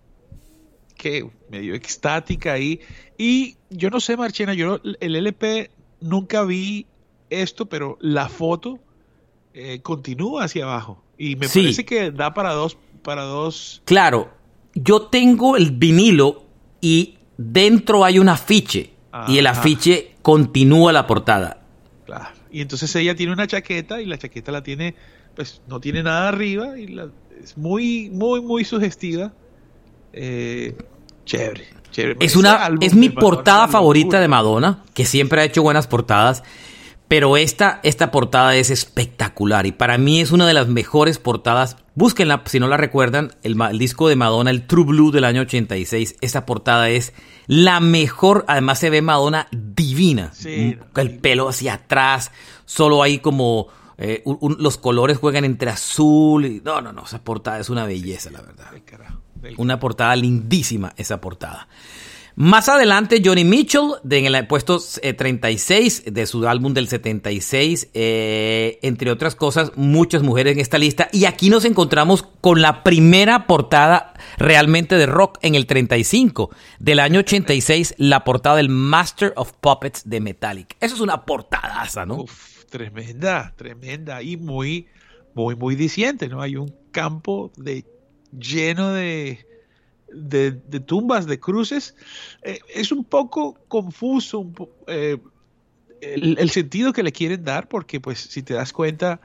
[0.96, 2.80] que medio extática ahí.
[3.18, 6.86] Y yo no sé, Marchena, yo el LP nunca vi
[7.30, 8.80] esto, pero la foto
[9.54, 11.04] eh, continúa hacia abajo.
[11.18, 13.82] Y me parece que da para dos, para dos.
[13.86, 14.32] Claro,
[14.74, 16.44] yo tengo el vinilo
[16.82, 18.93] y dentro hay un afiche
[19.28, 21.62] y el afiche continúa la portada.
[22.06, 22.30] Claro.
[22.52, 24.96] Y entonces ella tiene una chaqueta y la chaqueta la tiene,
[25.36, 27.10] pues no tiene nada arriba y la,
[27.44, 29.34] es muy, muy, muy sugestiva.
[30.14, 30.76] Eh,
[31.26, 32.18] chévere, chévere.
[32.20, 36.44] Es, una, es mi portada favorita de Madonna, que siempre ha hecho buenas portadas.
[37.14, 41.78] Pero esta, esta portada es espectacular y para mí es una de las mejores portadas.
[41.94, 46.16] Búsquenla si no la recuerdan, el, disco de Madonna, el True Blue del año 86.
[46.22, 47.14] Esta portada es
[47.46, 48.46] la mejor.
[48.48, 50.32] Además se ve Madonna divina.
[50.44, 52.32] El pelo hacia atrás,
[52.66, 53.68] solo hay como...
[54.00, 54.24] Eh,
[54.58, 56.62] los colores juegan entre azul y...
[56.66, 58.72] No, no, no, esa portada es una belleza, la verdad.
[59.58, 61.68] Una portada lindísima, esa portada.
[62.36, 68.80] Más adelante, Johnny Mitchell, en el puesto 36 eh, de su álbum del 76, eh,
[68.82, 71.10] entre otras cosas, muchas mujeres en esta lista.
[71.12, 77.00] Y aquí nos encontramos con la primera portada realmente de rock en el 35, del
[77.00, 80.76] año 86, la portada del Master of Puppets de Metallic.
[80.80, 82.26] Eso es una portadaza, ¿no?
[82.72, 84.88] Tremenda, tremenda y muy,
[85.36, 86.42] muy, muy diciente, ¿no?
[86.42, 87.86] Hay un campo de
[88.32, 89.46] lleno de
[90.14, 91.96] de, tumbas, de cruces,
[92.44, 94.50] eh, es un poco confuso
[94.88, 95.18] eh,
[96.02, 99.20] el, sentido que le quieren dar, porque pues si te das cuenta,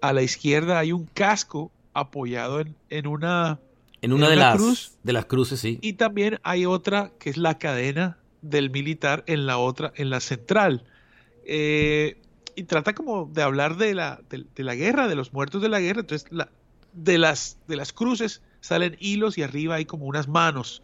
[0.00, 3.58] a la izquierda hay un casco apoyado en, una...
[4.00, 5.78] En una, de, las, cruz, de las cruces, sí.
[5.80, 10.20] Y también hay otra que es la cadena del militar en la otra, en la
[10.20, 10.84] central.
[11.44, 12.18] Eh,
[12.54, 15.80] y trata como de hablar de la, de, la guerra, de los muertos de la
[15.80, 16.00] guerra.
[16.00, 16.48] Entonces, la,
[16.92, 20.82] de, las, de las cruces salen hilos y arriba hay como unas manos,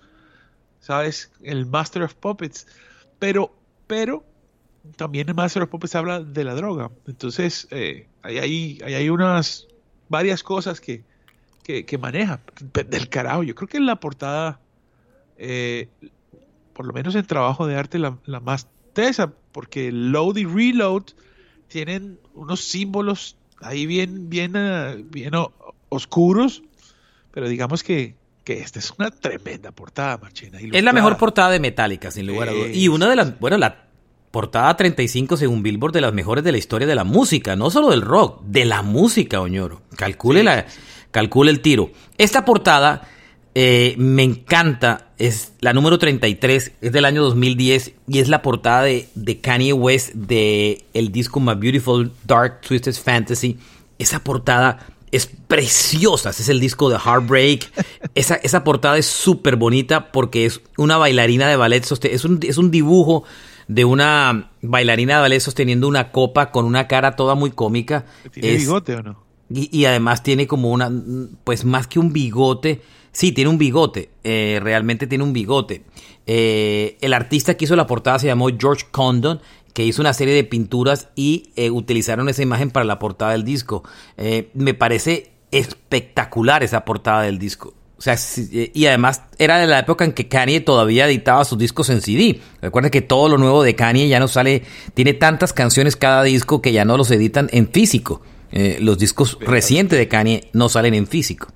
[0.80, 1.30] ¿sabes?
[1.42, 2.66] El Master of Puppets.
[3.18, 3.54] Pero,
[3.86, 4.24] pero,
[4.96, 6.90] también el Master of Puppets habla de la droga.
[7.06, 9.68] Entonces, eh, hay, hay, unas,
[10.08, 11.04] varias cosas que,
[11.62, 12.40] que, maneja.
[12.72, 14.60] Del carajo, yo creo que en la portada,
[15.36, 15.88] eh,
[16.72, 21.04] por lo menos en trabajo de arte, la, más tesa, porque load y reload
[21.68, 25.34] tienen unos símbolos ahí bien, bien, eh, bien
[25.90, 26.62] oscuros
[27.38, 30.58] pero digamos que, esta es una tremenda portada, Marchena.
[30.58, 32.70] Es la mejor portada de Metallica, sin lugar a dudas.
[32.74, 33.86] Y una de las, bueno, la
[34.32, 37.90] portada 35 según Billboard de las mejores de la historia de la música, no solo
[37.90, 39.82] del rock, de la música, Oñoro.
[39.96, 40.66] Calcule, la,
[41.12, 41.92] calcule el tiro.
[42.16, 43.08] Esta portada
[43.54, 48.82] eh, me encanta, es la número 33, es del año 2010 y es la portada
[48.82, 53.58] de, de Kanye West de el disco My Beautiful Dark Twisted Fantasy.
[53.96, 56.30] Esa portada es preciosa.
[56.30, 57.70] Ese es el disco de Heartbreak.
[58.14, 61.84] esa, esa portada es súper bonita porque es una bailarina de ballet.
[62.02, 63.24] Es un, es un dibujo
[63.68, 68.06] de una bailarina de ballet sosteniendo una copa con una cara toda muy cómica.
[68.32, 69.28] ¿Tiene bigote o no?
[69.50, 70.92] Y, además tiene como una,
[71.42, 75.84] pues más que un bigote, sí, tiene un bigote, eh, realmente tiene un bigote.
[76.26, 79.40] Eh, el artista que hizo la portada se llamó George Condon
[79.72, 83.44] que hizo una serie de pinturas y eh, utilizaron esa imagen para la portada del
[83.44, 83.84] disco.
[84.16, 87.74] Eh, me parece espectacular esa portada del disco.
[87.96, 88.16] O sea,
[88.52, 92.00] eh, y además era de la época en que Kanye todavía editaba sus discos en
[92.00, 92.40] CD.
[92.60, 94.62] Recuerden que todo lo nuevo de Kanye ya no sale,
[94.94, 98.22] tiene tantas canciones cada disco que ya no los editan en físico.
[98.80, 101.48] los discos recientes de Kanye no salen en físico.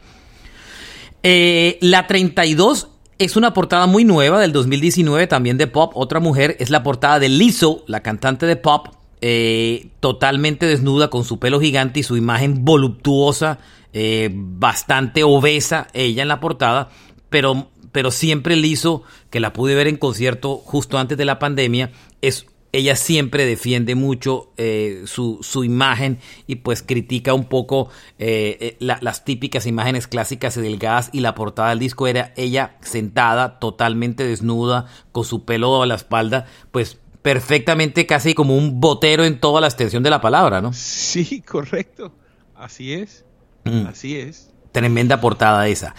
[1.22, 5.92] la 32 es una portada muy nueva del 2019, también de pop.
[5.94, 8.88] Otra mujer es la portada de Lizzo, la cantante de pop,
[9.20, 13.58] eh, totalmente desnuda con su pelo gigante y su imagen voluptuosa,
[13.92, 16.90] eh, bastante obesa ella en la portada,
[17.30, 21.92] pero, pero siempre Lizzo, que la pude ver en concierto justo antes de la pandemia,
[22.20, 28.76] es ella siempre defiende mucho eh, su, su, imagen y pues critica un poco eh,
[28.80, 33.58] eh, las típicas imágenes clásicas y delgadas y la portada del disco era ella sentada
[33.58, 39.38] totalmente desnuda con su pelo a la espalda pues perfectamente casi como un botero en
[39.38, 40.72] toda la extensión de la palabra, ¿no?
[40.72, 42.12] Sí, correcto.
[42.54, 43.24] Así es.
[43.64, 43.86] Mm.
[43.86, 44.51] Así es.
[44.72, 45.94] Tremenda portada esa.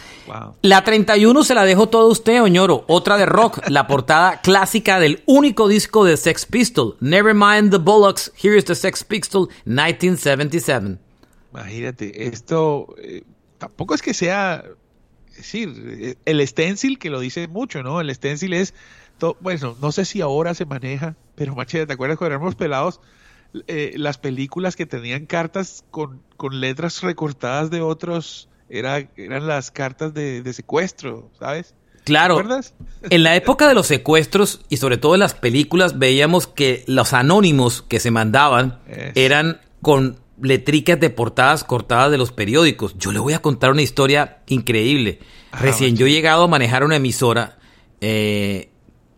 [0.63, 2.85] La 31 se la dejo todo usted, Oñoro.
[2.87, 6.97] Otra de rock, la portada clásica del único disco de Sex Pistol.
[6.99, 10.97] Nevermind the Bullocks, Here is the Sex Pistol, 1977.
[11.51, 13.23] Imagínate, esto eh,
[13.59, 14.63] tampoco es que sea,
[15.29, 18.01] es decir, el stencil que lo dice mucho, ¿no?
[18.01, 18.73] El stencil es,
[19.39, 23.01] bueno, no sé si ahora se maneja, pero machete, ¿te acuerdas cuando éramos pelados?
[23.67, 29.71] Eh, las películas que tenían cartas con, con letras recortadas de otros era, eran las
[29.71, 31.75] cartas de, secuestro, ¿sabes?
[32.03, 32.43] Claro.
[33.09, 37.13] En la época de los secuestros y sobre todo en las películas veíamos que los
[37.13, 38.79] anónimos que se mandaban
[39.15, 42.97] eran con letricas de portadas cortadas de los periódicos.
[42.97, 45.19] Yo le voy a contar una historia increíble.
[45.51, 47.57] Ah, Recién yo he llegado a manejar una emisora
[48.01, 48.69] eh,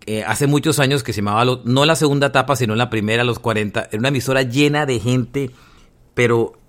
[0.05, 3.39] eh, hace muchos años que se llamaba, no la segunda etapa, sino la primera, los
[3.39, 3.87] 40.
[3.91, 5.49] Era una emisora llena de gente,
[6.13, 6.59] pero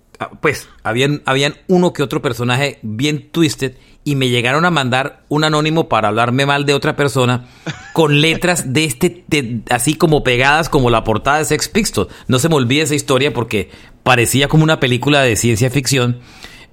[0.41, 5.43] pues habían, habían uno que otro personaje bien twisted y me llegaron a mandar un
[5.43, 7.45] anónimo para hablarme mal de otra persona
[7.93, 9.25] con letras de este,
[9.69, 12.09] así como pegadas como la portada de Sex Pistols.
[12.27, 13.69] No se me olvide esa historia porque
[14.03, 16.19] parecía como una película de ciencia ficción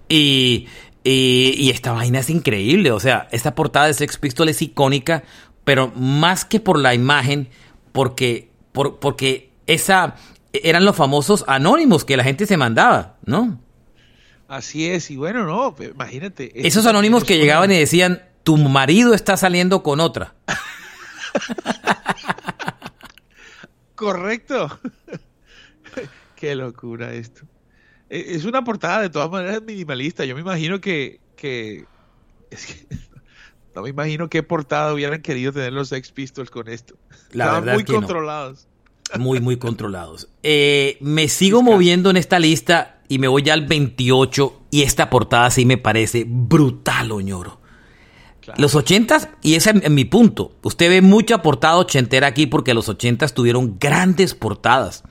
[0.09, 0.68] y,
[1.02, 2.92] y, esta vaina es increíble.
[2.92, 5.24] O sea, esta portada de Sex Pistols es icónica,
[5.64, 7.48] pero más que por la imagen,
[7.90, 10.14] porque, por, porque esa,
[10.62, 13.60] eran los famosos anónimos que la gente se mandaba, ¿no?
[14.48, 16.52] Así es, y bueno, no, imagínate.
[16.66, 20.34] Esos anónimos que llegaban y decían, tu marido está saliendo con otra.
[23.94, 24.78] Correcto.
[26.36, 27.42] Qué locura esto.
[28.10, 30.24] E, es una portada de todas maneras minimalista.
[30.24, 31.86] Yo me imagino que, que,
[32.50, 32.86] es que
[33.74, 36.96] no me imagino qué portada hubieran querido tener los Sex Pistols con esto.
[37.32, 38.68] La Estaban muy controlados.
[39.18, 40.28] Muy, muy controlados.
[40.42, 45.10] Eh, me sigo moviendo en esta lista y me voy ya al 28 y esta
[45.10, 47.60] portada sí me parece brutal, Oñoro.
[48.56, 52.90] Los ochentas, y ese es mi punto, usted ve mucha portada ochentera aquí porque los
[52.90, 55.02] ochentas tuvieron grandes portadas.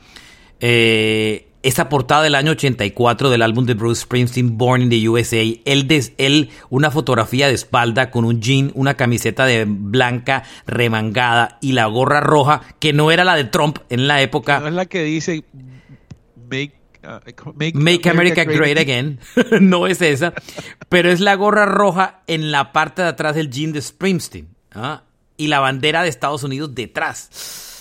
[0.60, 5.42] Eh, esa portada del año 84 del álbum de Bruce Springsteen, Born in the USA,
[5.66, 11.58] él, des, él una fotografía de espalda con un jean, una camiseta de blanca remangada
[11.62, 14.60] y la gorra roja, que no era la de Trump en la época.
[14.60, 15.44] No es la que dice
[16.36, 16.74] Make
[17.08, 19.20] uh, Make, America, Great, Again.
[19.62, 20.34] no es esa.
[20.90, 24.50] Pero es la gorra roja en la parte de atrás del jean de Springsteen.
[24.74, 25.04] ¿ah?
[25.38, 27.72] Y la bandera de Estados Unidos detrás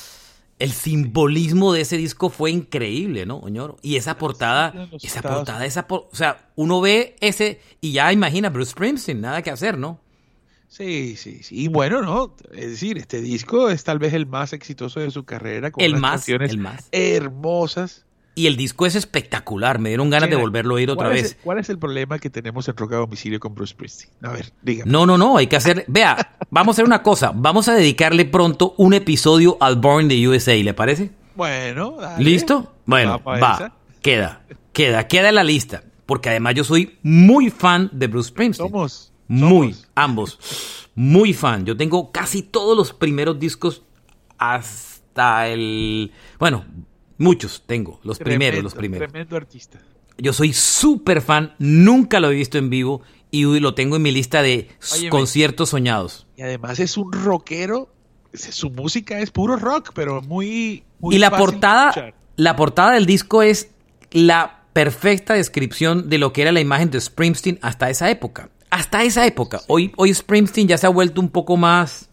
[0.62, 3.78] el simbolismo de ese disco fue increíble, ¿no, Oñoro?
[3.82, 8.70] Y esa portada, esa portada, esa o sea, uno ve ese y ya imagina Bruce
[8.70, 9.98] Springsteen, nada que hacer, ¿no?
[10.68, 11.64] Sí, sí, sí.
[11.64, 12.36] Y bueno, ¿no?
[12.52, 15.96] Es decir, este disco es tal vez el más exitoso de su carrera, con el
[15.96, 16.88] más, el más.
[16.92, 18.06] hermosas.
[18.34, 21.36] Y el disco es espectacular, me dieron ganas de volverlo a oír otra vez.
[21.44, 24.10] ¿Cuál es el problema que tenemos en Roca Domicilio con Bruce Springsteen?
[24.22, 24.90] A ver, dígame.
[24.90, 25.84] No, no, no, hay que hacer...
[25.86, 30.28] Vea, vamos a hacer una cosa, vamos a dedicarle pronto un episodio al Born the
[30.28, 31.10] USA, ¿le parece?
[31.34, 32.24] Bueno, dale.
[32.24, 32.74] ¿Listo?
[32.86, 38.06] Bueno, va, queda, queda, queda en la lista, porque además yo soy muy fan de
[38.06, 38.70] Bruce Springsteen.
[38.70, 39.12] Somos.
[39.28, 40.38] Muy, ambos,
[40.94, 41.64] muy fan.
[41.64, 43.82] Yo tengo casi todos los primeros discos
[44.36, 46.12] hasta el...
[46.38, 46.64] Bueno,
[47.18, 49.10] Muchos tengo, los primeros, los primeros.
[49.10, 49.80] Tremendo artista.
[50.18, 54.12] Yo soy súper fan, nunca lo he visto en vivo y lo tengo en mi
[54.12, 54.68] lista de
[55.10, 56.26] conciertos soñados.
[56.36, 57.92] Y además es un rockero,
[58.32, 60.84] su música es puro rock, pero muy...
[61.10, 63.70] y la portada, la portada del disco es
[64.10, 68.50] la perfecta descripción de lo que era la imagen de Springsteen hasta esa época.
[68.70, 69.60] Hasta esa época.
[69.66, 72.08] Hoy, hoy Springsteen ya se ha vuelto un poco más...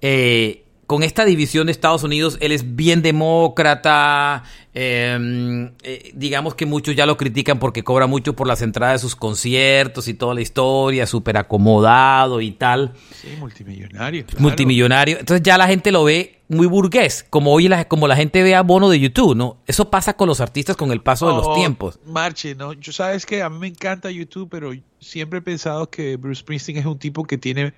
[0.00, 4.42] Eh, con esta división de Estados Unidos, él es bien demócrata,
[4.74, 8.98] em, eh, digamos que muchos ya lo critican porque cobra mucho por las entradas de
[9.00, 12.92] sus conciertos y toda la historia, súper acomodado y tal.
[13.12, 14.24] Sí, multimillonario.
[14.38, 15.18] Multimillonario.
[15.18, 18.54] Entonces ya la gente lo ve muy burgués, como hoy la, como la gente ve
[18.54, 19.58] a Bono de YouTube, ¿no?
[19.66, 21.98] Eso pasa con los artistas con el paso de los oh, tiempos.
[22.04, 22.74] Marche, ¿no?
[22.74, 26.78] Yo sabes que a mí me encanta YouTube, pero siempre he pensado que Bruce Springsteen
[26.78, 27.72] es un tipo que tiene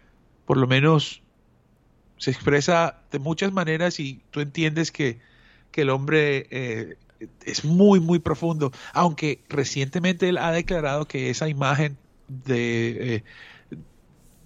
[0.44, 1.22] por lo menos
[2.18, 5.18] se expresa de muchas maneras y tú entiendes que,
[5.76, 6.96] el hombre eh,
[7.44, 11.98] es muy, muy profundo, aunque recientemente él ha declarado que esa imagen
[12.28, 13.16] de...
[13.16, 13.24] Eh,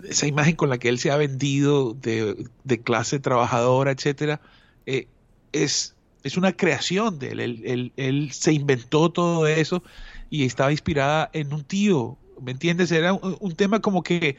[0.03, 2.49] esa imagen con la que él se ha vendido de,
[2.83, 4.41] clase trabajadora, etcétera,
[4.87, 5.07] eh,
[5.53, 5.95] es,
[6.25, 7.93] es una creación de él.
[7.97, 9.85] Él, se inventó todo eso
[10.31, 12.91] y estaba inspirada en un tío, ¿me entiendes?
[12.91, 14.37] Era un tema como que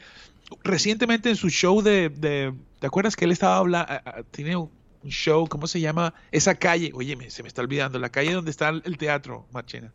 [0.62, 2.52] recientemente en su show de,
[2.82, 3.92] ¿te acuerdas que él estaba hablando,
[4.32, 4.68] tiene un
[5.04, 6.14] show, ¿cómo se llama?
[6.32, 9.92] Esa calle, oye, se me está olvidando, la calle donde está el teatro, Marchena.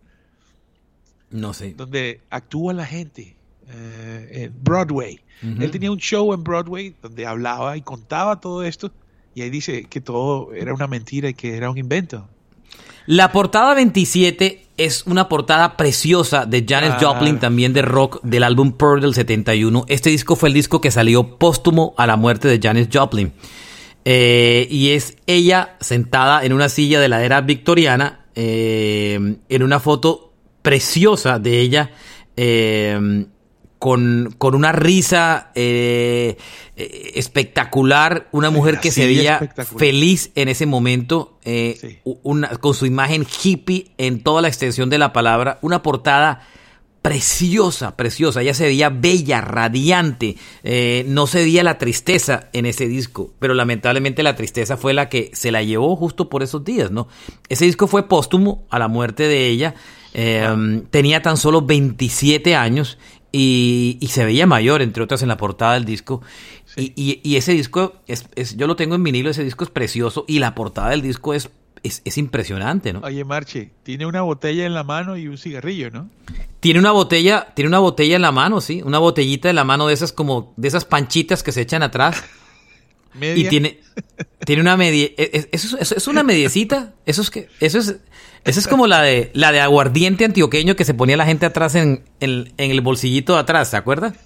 [1.29, 1.73] No sé.
[1.73, 3.35] Donde actúa la gente,
[3.67, 5.19] eh, en Broadway.
[5.41, 8.89] Él tenía un show en Broadway donde hablaba y contaba todo esto
[9.35, 12.29] y ahí dice que todo era una mentira y que era un invento.
[13.07, 16.99] La portada 27 es una portada preciosa de Janis ah.
[17.01, 19.85] Joplin, también de rock, del álbum Pearl del 71.
[19.87, 23.31] Este disco fue el disco que salió póstumo a la muerte de Janis Joplin.
[24.03, 29.79] Eh, y es ella sentada en una silla de la era victoriana, eh, en una
[29.79, 31.91] foto preciosa de ella.
[32.35, 33.25] Eh,
[33.79, 36.37] con, con una risa eh,
[36.75, 42.85] eh, espectacular, una mujer que se veía feliz en ese momento, eh, una, con su
[42.85, 46.41] imagen hippie en toda la extensión de la palabra, una portada
[47.03, 50.35] preciosa, preciosa, ella se veía bella, radiante,
[51.05, 55.29] no se veía la tristeza en ese disco, pero lamentablemente la tristeza fue la que
[55.33, 57.07] se la llevó justo por esos días, ¿no?
[57.47, 59.75] Ese disco fue póstumo a la muerte de ella,
[60.89, 62.97] tenía tan solo 27 años
[63.39, 66.21] y, se veía mayor, entre otras, en la portada del disco.
[66.75, 68.25] Y, ese disco, es,
[68.55, 71.49] yo lo tengo en vinilo, ese disco es precioso y la portada del disco es,
[71.83, 73.01] es, impresionante, ¿no?
[73.01, 76.09] Oye, Marche, tiene una botella en la mano y un cigarrillo, ¿no?
[76.59, 79.87] Tiene una botella, tiene una botella en la mano, sí, una botellita en la mano
[79.87, 82.23] de esas como, de esas panchitas que se echan atrás.
[83.19, 83.79] Y tiene,
[84.45, 86.93] tiene una media, e, e, ¿eso, es una mediecita?
[87.07, 87.95] Eso es que, eso es,
[88.43, 91.75] esa es como la de, la de aguardiente antioqueño que se ponía la gente atrás
[91.75, 94.13] en, el bolsillito de atrás, ¿se acuerda?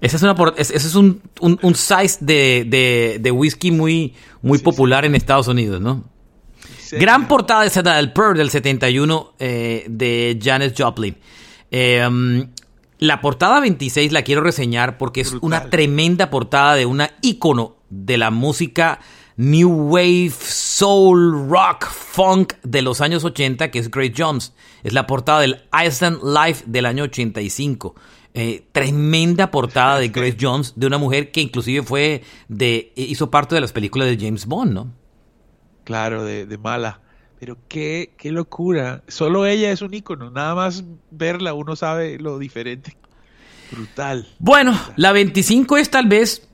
[0.00, 5.14] Ese es, una, ese es un, un, size de, de, whisky muy, muy popular en
[5.14, 6.04] Estados Unidos, ¿no?
[6.92, 11.16] Gran portada de del Pearl del 71 eh, de Janis Joplin.
[11.70, 12.48] Em,
[12.98, 18.18] la portada 26 la quiero reseñar porque es una tremenda portada de una ícono de
[18.18, 19.00] la música
[19.40, 24.52] new wave, soul, rock, funk de los años 80, que es Grace Jones.
[24.82, 27.94] Es la portada del Iceland Life del año 85.
[28.34, 33.54] Eh, tremenda portada de Grace Jones, de una mujer que inclusive fue de, hizo parte
[33.54, 34.92] de las películas de James Bond, ¿no?
[35.84, 37.00] Claro, de, mala.
[37.38, 39.02] Pero qué, qué locura.
[39.08, 40.30] Solo ella es un ícono.
[40.30, 42.98] Nada más verla uno sabe lo diferente.
[43.72, 44.28] Brutal.
[44.38, 46.49] Bueno, la 25 es tal vez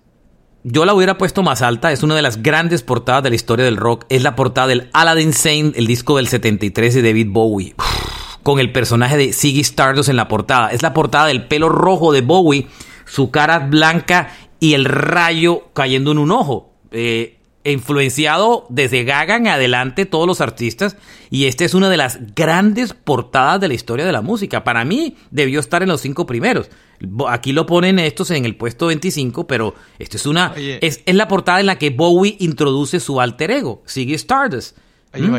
[0.68, 3.64] yo la hubiera puesto más alta, es una de las grandes portadas de la historia
[3.64, 4.04] del rock.
[4.08, 7.74] Es la portada del Aladdin Saint, el disco del 73 de David Bowie.
[8.42, 10.68] con el personaje de Ziggy Stardust en la portada.
[10.68, 12.66] Es la portada del pelo rojo de Bowie,
[13.04, 16.72] su cara blanca y el rayo cayendo en un ojo.
[16.90, 17.35] Eh,
[17.72, 20.96] influenciado desde Gaga en adelante todos los artistas
[21.30, 24.64] y esta es una de las grandes portadas de la historia de la música.
[24.64, 26.70] Para mí debió estar en los cinco primeros.
[27.28, 31.60] Aquí lo ponen estos en el puesto 25, pero esto es una es, la portada
[31.60, 34.78] en la que Bowie introduce su alter ego, Ziggy Stardust.
[35.14, 35.34] ¿Mm?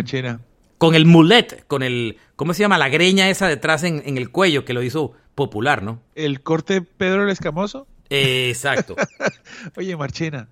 [0.78, 2.78] Con el mulet, con el ¿cómo se llama?
[2.78, 6.02] La greña esa detrás en, en el cuello que lo hizo popular, ¿no?
[6.16, 7.88] El corte Pedro el Escamoso.
[8.10, 8.96] exacto.
[9.78, 10.50] Oye, Marchena,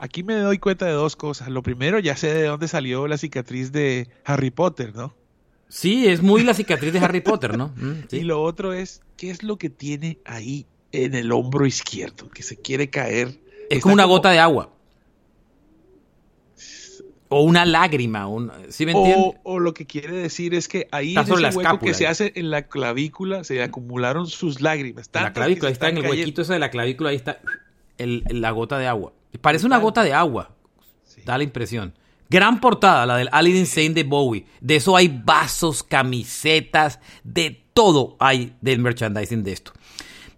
[0.00, 1.48] Aquí me doy cuenta de dos cosas.
[1.48, 5.14] Lo primero, ya sé de dónde salió la cicatriz de Harry Potter, ¿no?
[5.68, 7.68] Sí, es muy la cicatriz de Harry Potter, ¿no?
[7.76, 12.30] Mm, y lo otro es, ¿qué es lo que tiene ahí en el hombro izquierdo?
[12.30, 13.38] Que se quiere caer.
[13.68, 14.72] Es como una gota de agua.
[17.28, 21.14] O una lágrima, un, ¿sí me o, o, lo que quiere decir es que ahí
[21.14, 25.10] en ese hueco que se hace en la clavícula se acumularon sus lágrimas.
[25.12, 27.38] la clavícula, ahí está en el huequito ese de la clavícula, ahí está
[27.98, 29.12] el, la gota de agua.
[29.38, 30.50] Parece una gota de agua,
[31.24, 31.94] da la impresión.
[32.28, 34.46] Gran portada, la del Ali Insane de Bowie.
[34.60, 39.72] De eso hay vasos, camisetas, de todo hay del merchandising de esto.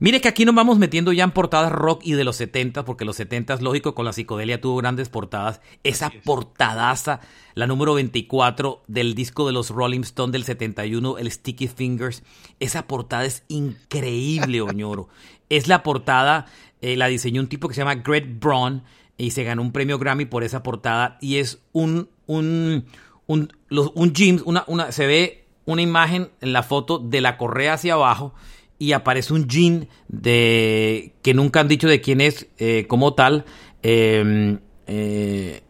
[0.03, 3.05] Mire que aquí nos vamos metiendo ya en portadas rock y de los 70, porque
[3.05, 5.61] los 70 lógico, con la psicodelia tuvo grandes portadas.
[5.85, 7.21] Esa portadaza,
[7.55, 12.25] la número 24 del disco de los Rolling Stones del 71, el Sticky Fingers.
[12.59, 15.09] Esa portada es increíble, Oñoro.
[15.49, 16.47] es la portada,
[16.83, 18.83] eh, la diseñó un tipo que se llama Greg Braun
[19.17, 21.17] y se ganó un premio Grammy por esa portada.
[21.21, 22.85] Y es un, un,
[23.27, 27.95] un, un una, una, se ve una imagen en la foto de la correa hacia
[27.95, 28.35] abajo
[28.79, 33.45] y aparece un jean de que nunca han dicho de quién es eh, como tal.
[33.83, 34.59] Em,
[34.89, 35.63] eh,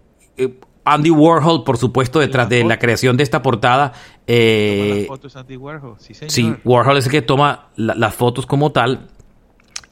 [0.85, 3.93] Andy Warhol, por supuesto, detrás de la creación de esta portada.
[4.27, 9.09] Eh, Andy Warhol, sí, Warhol es el que toma las fotos como tal.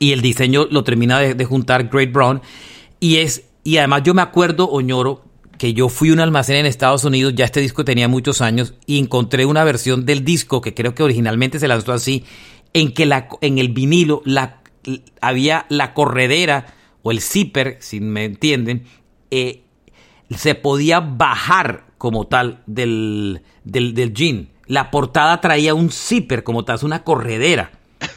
[0.01, 2.41] Y el diseño lo termina de, juntar Great Brown.
[2.99, 5.23] Y es, y además yo me acuerdo, Oñoro,
[5.59, 8.75] que yo fui a un almacén en Estados Unidos, ya este disco tenía muchos años,
[8.87, 12.25] y encontré una versión del disco que creo que originalmente se lanzó así,
[12.73, 14.63] en que la, en el vinilo la,
[15.21, 18.85] había la corredera o el zipper, si me entienden,
[19.31, 19.65] eh,
[20.35, 24.49] se podía bajar como tal del, del, del jean.
[24.67, 27.73] La portada traía un zipper como tal, una corredera.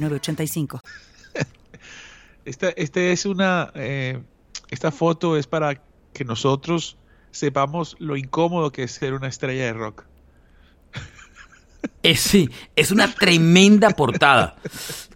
[0.00, 0.82] 9069
[2.44, 4.22] esta, este es una, eh,
[4.70, 5.82] esta foto es para
[6.12, 6.96] que nosotros
[7.30, 10.04] sepamos lo incómodo que es ser una estrella de rock.
[12.02, 14.56] Es, sí, es una tremenda portada.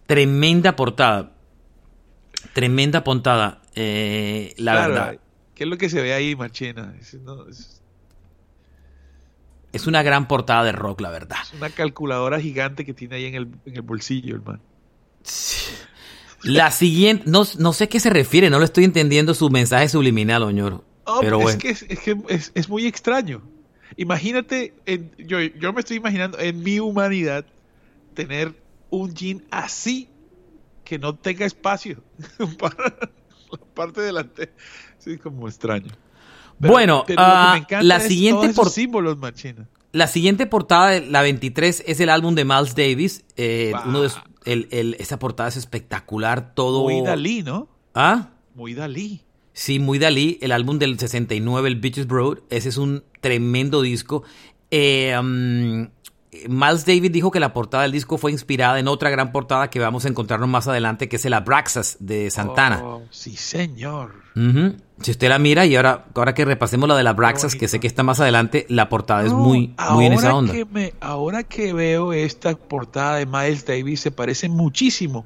[0.06, 1.32] Tremenda portada.
[2.52, 3.62] Tremenda portada.
[3.74, 5.18] Eh, la verdad.
[5.54, 6.94] ¿Qué es lo que se ve ahí, Marchena?
[7.00, 7.16] Es,
[9.86, 11.38] una gran portada de rock, la verdad.
[11.42, 14.60] Es una calculadora gigante que tiene ahí en el, en el bolsillo, hermano.
[16.42, 19.88] La siguiente, no, no sé a qué se refiere, no lo estoy entendiendo su mensaje
[19.88, 20.84] subliminal, Oñoro.
[21.20, 23.42] pero es, que es, es, muy extraño.
[23.96, 24.74] Imagínate,
[25.18, 27.44] yo, yo me estoy imaginando en mi humanidad
[28.14, 28.54] tener
[28.90, 30.08] un jean así
[30.84, 32.02] que no tenga espacio
[32.58, 32.76] para
[33.50, 34.52] la parte delante.
[34.98, 35.92] Sí, como extraño.
[36.58, 39.68] Bueno, ah, la siguiente por símbolos, machina.
[39.92, 44.10] La siguiente portada, la 23, es el álbum de Miles Davis, eh, uno de
[44.44, 46.84] el, el, esa portada es espectacular, todo...
[46.84, 47.68] Muy Dalí, ¿no?
[47.94, 48.30] ¿Ah?
[48.54, 49.22] Muy Dalí.
[49.52, 54.22] Sí, muy Dalí, el álbum del 69, el Beaches Broad, ese es un tremendo disco.
[54.70, 55.88] Eh, um,
[56.48, 59.78] Miles David dijo que la portada del disco fue inspirada en otra gran portada que
[59.78, 62.80] vamos a encontrarnos más adelante, que es el Abraxas de Santana.
[62.82, 64.26] Oh, sí, señor.
[65.00, 67.80] Si usted la mira y ahora, ahora que repasemos la de la Abraxas, que sé
[67.80, 70.52] que está más adelante, la portada es muy, muy en esa onda.
[71.00, 75.24] ahora que veo esta portada de Miles Davis, se parece muchísimo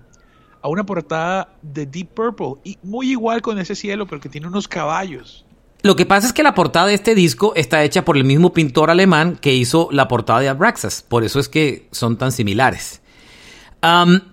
[0.63, 4.47] a una portada de Deep Purple, y muy igual con ese cielo, pero que tiene
[4.47, 5.47] unos caballos.
[5.83, 8.53] Lo que pasa es que la portada de este disco está hecha por el mismo
[8.53, 13.01] pintor alemán que hizo la portada de Abraxas, por eso es que son tan similares.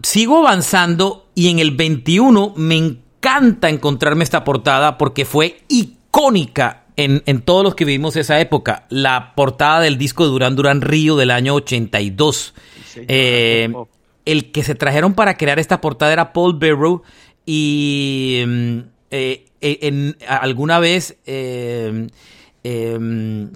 [0.03, 7.41] sigo avanzando y en el 21 me encanta encontrarme esta portada porque fue icónica en,
[7.41, 8.85] todos los que vivimos esa época.
[8.89, 12.55] La portada del disco de Duran Duran Río del año 82.
[13.07, 13.71] Eh,
[14.25, 17.03] el que se trajeron para crear esta portada era Paul Barrow
[17.45, 18.79] y mm,
[19.11, 22.07] eh, en, alguna vez eh,
[22.63, 23.51] em,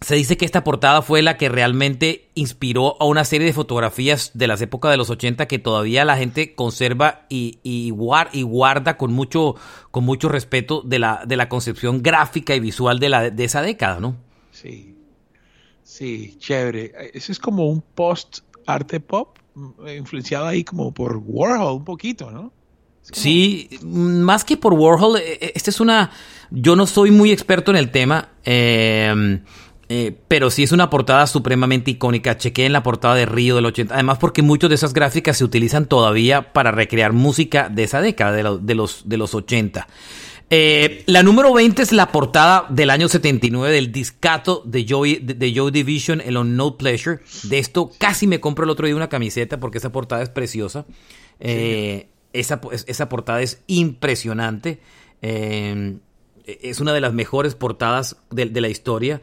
[0.00, 4.30] se dice que esta portada fue la que realmente inspiró a una serie de fotografías
[4.34, 9.12] de las épocas de los 80 que todavía la gente conserva y, y, guarda con
[9.12, 9.56] mucho,
[9.90, 13.62] con mucho respeto de la, de la concepción gráfica y visual de, la, de esa
[13.62, 14.16] década, ¿no?
[14.50, 14.94] Sí,
[15.82, 16.92] sí, chévere.
[17.14, 22.52] Eso es como un post-arte pop, mm, influenciado ahí como por Warhol un poquito, ¿no?
[23.12, 26.10] Sí, más que por Warhol, eh, eh, esta es una...
[26.50, 29.42] Yo no soy muy experto en el tema, em,
[29.88, 32.36] eh, pero sí es una portada supremamente icónica.
[32.36, 33.94] Chequé en la portada de Río del 80.
[33.94, 38.32] Además porque muchas de esas gráficas se utilizan todavía para recrear música de esa década,
[38.32, 39.86] de, los, de los 80.
[40.48, 45.52] Eh, la número 20 es la portada del año 79 del discato de Joy, de,
[45.52, 47.18] Joy Division, el On No Pleasure.
[47.44, 50.86] De esto casi me compro el otro día una camiseta porque esa portada es preciosa.
[51.40, 52.08] Eh,
[52.40, 54.80] esa, esa, portada es impresionante.
[55.22, 55.96] Eh,
[56.44, 59.20] es una de las mejores portadas de, la historia.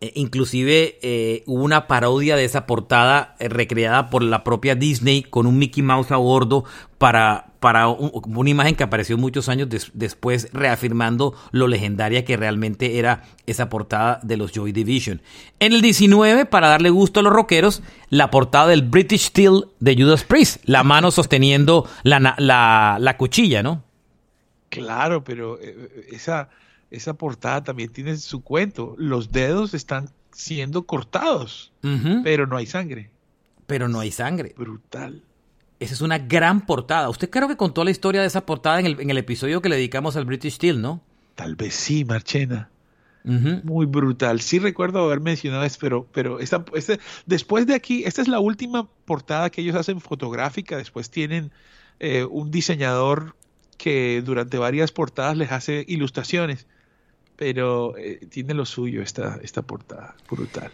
[0.00, 5.22] Eh, inclusive eh, hubo una parodia de esa portada eh, recreada por la propia Disney
[5.24, 6.64] con un Mickey Mouse a bordo
[6.98, 13.24] para, para una imagen que apareció muchos años después reafirmando lo legendaria que realmente era
[13.46, 15.20] esa portada de los Joy Division.
[15.58, 19.96] En el 19, para darle gusto a los rockeros, la portada del British Steel de
[19.96, 23.82] Judas Priest, la mano sosteniendo la, la, la cuchilla, ¿no?
[24.70, 25.58] Claro, pero
[26.10, 26.50] esa
[26.90, 28.94] esa portada también tiene su cuento.
[28.98, 31.72] Los dedos están siendo cortados,
[32.24, 33.10] pero no hay sangre.
[33.66, 34.54] Pero no hay sangre.
[34.56, 35.22] Brutal.
[35.80, 37.08] Esa es una gran portada.
[37.08, 39.68] Usted creo que contó la historia de esa portada en el, en el episodio que
[39.68, 41.02] le dedicamos al British Steel, ¿no?
[41.34, 42.70] Tal vez sí, Marchena.
[43.24, 44.40] Muy brutal.
[44.40, 48.40] Sí recuerdo haber mencionado eso, pero, pero esta, este, después de aquí, esta es la
[48.40, 50.78] última portada que ellos hacen fotográfica.
[50.78, 51.52] Después tienen
[52.00, 53.36] eh, un diseñador
[53.76, 56.66] que durante varias portadas les hace ilustraciones
[57.38, 60.72] pero eh, tiene lo suyo esta, esta portada, brutal.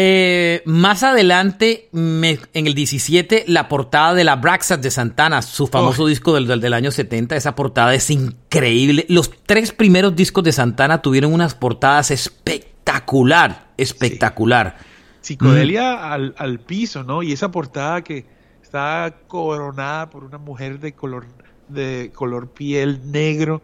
[0.00, 6.06] Eh, más adelante, en el 17, la portada de la Braxas de Santana, su famoso
[6.06, 9.06] disco del, del, año 70, esa portada es increíble.
[9.08, 14.76] Los tres primeros discos de Santana tuvieron unas portadas espectacular, espectacular.
[15.20, 17.24] Psicodelia al, al, piso, ¿no?
[17.24, 18.24] Y esa portada que
[18.62, 21.26] está coronada por una mujer de color,
[21.66, 23.62] de color piel negro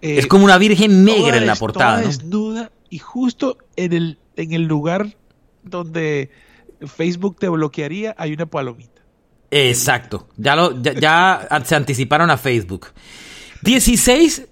[0.00, 1.96] eh, es como una virgen negra en la portada.
[1.96, 5.16] Toda desnuda y justo en el, en el lugar
[5.62, 6.30] donde
[6.86, 9.02] Facebook te bloquearía hay una palomita.
[9.50, 10.28] Exacto.
[10.36, 12.88] Ya, lo, ya, se anticiparon a Facebook.
[13.62, 14.46] 16,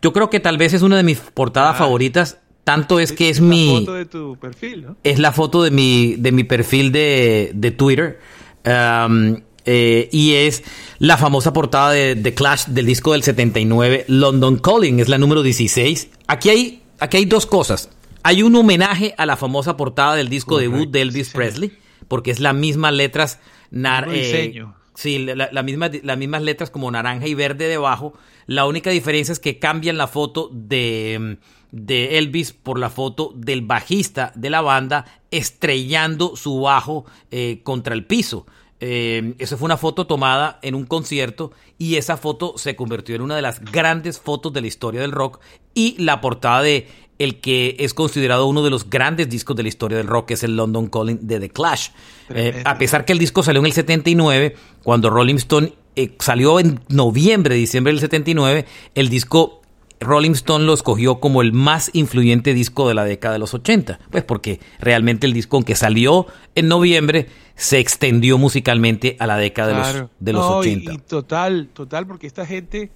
[0.00, 1.78] yo creo que tal vez es una de mis portadas ah.
[1.78, 2.38] favoritas.
[2.64, 3.68] Tanto es, que es, mi.
[3.68, 4.96] Es la foto de tu perfil, ¿no?
[5.04, 8.18] Es la foto de mi, de mi perfil de, de Twitter.
[8.64, 9.36] Um,
[9.66, 10.62] eh, y es
[11.00, 15.42] la famosa portada de The Clash del disco del 79, London Calling, es la número
[15.42, 16.08] 16.
[16.28, 17.90] Aquí hay, aquí hay dos cosas.
[18.26, 22.40] Hay un homenaje a la famosa portada del disco debut de Elvis Presley, porque es
[22.40, 23.38] las mismas letras.
[23.72, 24.64] Eh,
[24.94, 28.14] sí, la, misma, las mismas letras como naranja y verde debajo.
[28.46, 31.38] La única diferencia es que cambian la foto de,
[31.70, 37.94] de Elvis por la foto del bajista de la banda estrellando su bajo eh, contra
[37.94, 38.44] el piso.
[38.80, 43.22] Eh, eso fue una foto tomada en un concierto y esa foto se convirtió en
[43.22, 45.40] una de las grandes fotos de la historia del rock
[45.72, 46.86] y la portada de
[47.18, 50.34] el que es considerado uno de los grandes discos de la historia del rock, que
[50.34, 51.88] es el London Calling de The Clash.
[52.30, 56.60] Eh, a pesar que el disco salió en el 79, cuando Rolling Stone eh, salió
[56.60, 59.62] en noviembre, diciembre del 79, el disco
[60.00, 63.98] Rolling Stone lo escogió como el más influyente disco de la década de los 80,
[64.10, 69.68] pues porque realmente el disco, aunque salió en noviembre, se extendió musicalmente a la década
[69.68, 70.92] de los, de los 80.
[70.92, 72.90] Y, total, total, porque esta gente,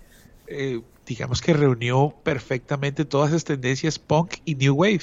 [0.47, 0.81] eh,
[1.11, 5.03] digamos que reunió perfectamente todas esas tendencias punk y new wave.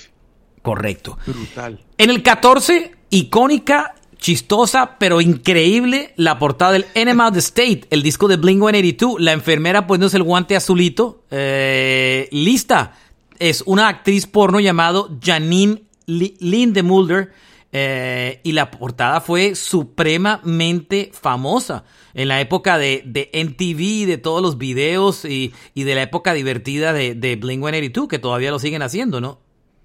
[0.61, 1.17] Correcto.
[1.27, 1.83] Brutal.
[1.97, 8.03] En el 14, icónica chistosa pero increíble la portada del Enema of the State, el
[8.03, 9.19] disco de Blink 182.
[9.19, 11.23] La enfermera poniéndose el guante azulito.
[11.29, 12.93] Eh, lista.
[13.37, 17.33] Es una actriz porno llamado Janine Lindemulder.
[17.73, 24.41] Eh, y la portada fue supremamente famosa en la época de, de MTV, de todos
[24.41, 28.81] los videos y, de la época divertida de, de Blink 182, que todavía lo siguen
[28.81, 29.39] haciendo, ¿no?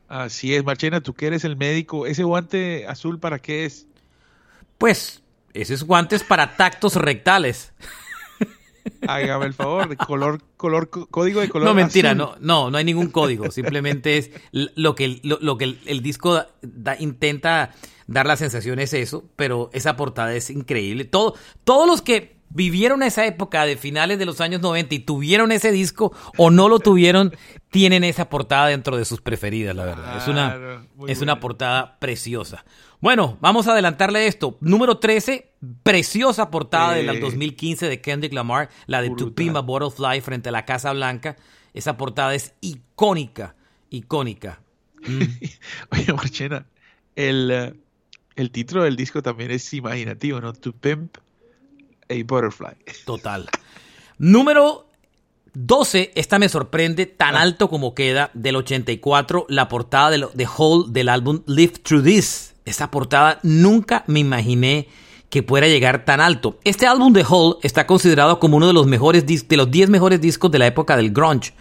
[0.09, 3.87] Así es, Marchena, tú que eres el médico, ¿ese guante azul para qué es?
[4.79, 5.23] Pues,
[5.55, 7.73] esos guantes para tactos rectales.
[9.07, 11.69] Hágame el favor, color, color, código de color.
[11.69, 13.51] No, mentira, no, no, no hay ningún código.
[13.51, 16.45] Simplemente es lo que, lo, que el, disco
[16.99, 17.71] intenta
[18.07, 21.05] dar la sensación es eso, pero esa portada es increíble.
[21.05, 25.53] Todo, todos los que vivieron esa época de finales de los años 90 y tuvieron
[25.53, 27.35] ese disco o no lo tuvieron,
[27.71, 30.19] tienen esa portada dentro de sus preferidas, la verdad.
[30.19, 32.65] es una, es una portada preciosa.
[33.03, 34.57] Bueno, vamos a adelantarle esto.
[34.61, 35.51] Número 13,
[35.83, 40.93] preciosa portada del 2015 de Kendrick Lamar, la de Tupima Butterfly frente a la Casa
[40.93, 41.37] Blanca.
[41.75, 43.57] Esa portada es icónica,
[43.91, 44.63] icónica.
[45.05, 45.23] Mm.
[45.91, 46.65] Oye, Marchena,
[47.17, 47.75] el, eh,
[48.37, 50.53] el título del disco también es imaginativo, ¿no?
[50.53, 51.17] To Pimp
[52.09, 52.77] a Butterfly.
[53.05, 53.49] Total.
[54.19, 54.89] Número
[55.55, 57.41] 12, esta me sorprende tan ah.
[57.41, 62.52] alto como queda, del 84, la portada de, de Hole del álbum Live Through This.
[62.65, 64.89] Esa portada nunca me imaginé
[65.31, 66.59] que pueda llegar tan alto.
[66.63, 70.21] Este álbum de Hall está considerado como uno de los mejores de los 10 mejores
[70.21, 71.55] discos de la época del grunge.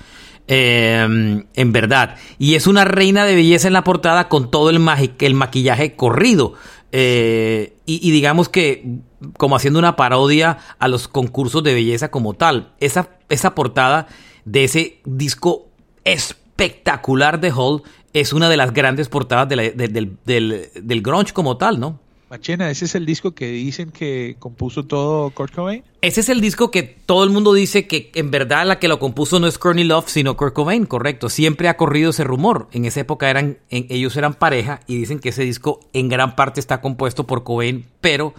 [0.48, 2.18] Em, en verdad.
[2.38, 4.82] Y es una reina de belleza en la portada con todo el,
[5.20, 6.56] el maquillaje corrido.
[6.92, 9.00] Eh, y, digamos que
[9.38, 12.74] como haciendo una parodia a los concursos de belleza como tal.
[12.80, 14.08] Esa, esa portada
[14.44, 15.70] de ese disco
[16.04, 17.84] espectacular de Hall
[18.14, 22.00] es una de las grandes portadas del, del, del grunge como tal, ¿no?
[22.32, 25.84] Machena, ¿ese es el disco que dicen que compuso todo Kurt Cobain?
[26.00, 29.00] Ese es el disco que todo el mundo dice que en verdad la que lo
[29.00, 31.28] compuso no es Courtney Love, sino Kurt Cobain, correcto.
[31.28, 32.70] Siempre ha corrido ese rumor.
[32.72, 36.62] En esa época eran, ellos eran pareja y dicen que ese disco en gran parte
[36.62, 38.34] está compuesto por Cobain, pero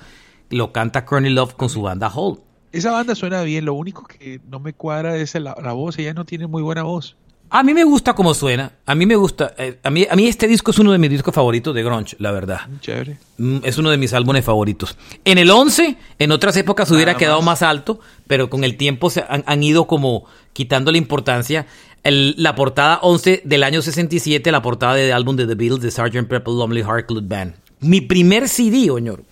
[0.49, 2.41] lo canta Courtney Love con su banda Hole.
[2.73, 6.25] Esa banda suena bien, lo único que no me cuadra es la voz, ella no
[6.25, 7.19] tiene muy buena voz.
[7.55, 8.73] A mí me gusta cómo suena.
[8.87, 9.55] A mí me gusta.
[9.59, 12.17] Eh, a, mí, a mí este disco es uno de mis discos favoritos de Grunge,
[12.19, 12.61] la verdad.
[12.81, 13.19] Chévere.
[13.37, 14.97] Mm, es uno de mis álbumes favoritos.
[15.27, 17.61] En el 11, en otras épocas hubiera quedado más.
[17.61, 20.25] alto, pero con el tiempo se han, ido como
[20.55, 21.67] quitando la importancia.
[22.03, 26.29] la portada 11 del año 67, la portada del álbum de The Beatles de Sgt.
[26.29, 27.55] Pepper Lonely Heart Club Band.
[27.81, 29.25] Mi primer CD, oñor.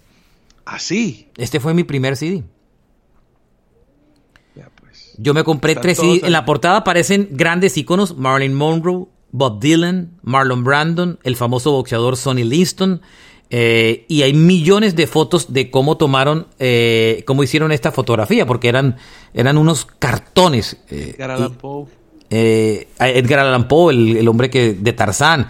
[0.66, 1.28] ¿Ah, sí?
[1.38, 2.44] Este fue mi primer CD.
[5.22, 6.22] Yo me compré tres CDs.
[6.22, 12.16] En la portada aparecen grandes iconos: Marilyn Monroe, Bob Dylan, Marlon Brandon, el famoso boxeador
[12.16, 13.02] Sonny Liston.
[13.52, 18.68] Eh, y hay millones de fotos de cómo tomaron, eh, cómo hicieron esta fotografía, porque
[18.68, 18.96] eran,
[19.34, 20.78] eran unos cartones.
[20.88, 21.86] Eh, Edgar Allan Poe.
[22.30, 25.48] Edgar Allan Poe, el, hombre que, de Tarzán.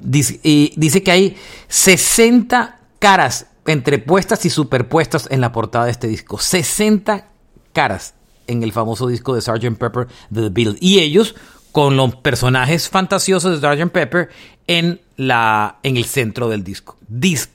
[0.00, 1.36] Dice, y dice que hay
[1.68, 6.38] 60 caras entrepuestas y superpuestas en la portada de este disco.
[6.38, 7.28] 60
[7.72, 8.14] caras
[8.48, 9.78] en el famoso disco de Sgt.
[9.78, 10.78] Pepper de The Beatles.
[10.80, 11.36] Y ellos
[11.70, 13.92] con los personajes fantasiosos de Sgt.
[13.92, 14.30] Pepper
[14.66, 16.96] en, la, en el centro del disco.
[17.06, 17.50] Dis,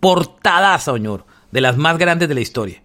[0.00, 2.82] portada, señor, de las más grandes de la historia.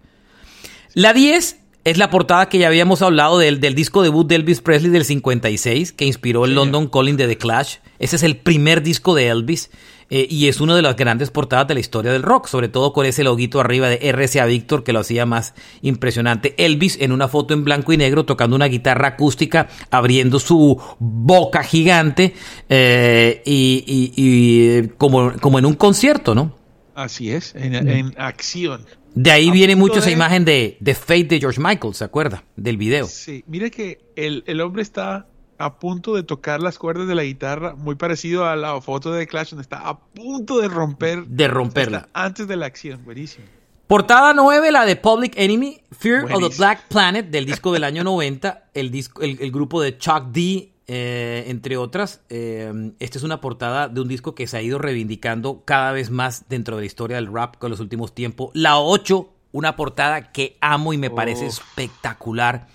[0.94, 4.60] La 10 es la portada que ya habíamos hablado del, del disco debut de Elvis
[4.60, 7.76] Presley del 56, que inspiró el London Calling de The Clash.
[7.98, 9.70] Ese es el primer disco de Elvis.
[10.10, 12.92] Eh, y es una de las grandes portadas de la historia del rock, sobre todo
[12.92, 16.54] con ese loguito arriba de RCA Victor que lo hacía más impresionante.
[16.58, 21.62] Elvis en una foto en blanco y negro tocando una guitarra acústica, abriendo su boca
[21.62, 22.34] gigante
[22.68, 26.56] eh, y, como, como en un concierto, ¿no?
[26.94, 28.84] Así es, en, acción.
[29.14, 32.44] De ahí viene mucho esa imagen de, de Fate de George Michael, ¿se acuerda?
[32.56, 33.06] Del video.
[33.06, 35.26] Sí, mire que el, el hombre está
[35.62, 39.26] a punto de tocar las cuerdas de la guitarra, muy parecido a la foto de
[39.28, 41.24] Clash, donde está a punto de romper.
[41.26, 42.08] De romperla.
[42.12, 43.46] Antes de la acción, buenísimo.
[43.86, 48.02] Portada 9, la de Public Enemy, Fear of the Black Planet, del disco del año
[48.02, 52.22] 90, el, disco, el, grupo de Chuck D, eh, entre otras.
[52.28, 56.10] Eh, esta es una portada de un disco que se ha ido reivindicando cada vez
[56.10, 58.50] más dentro de la historia del rap con los últimos tiempos.
[58.54, 62.66] La 8, una portada que amo y me parece espectacular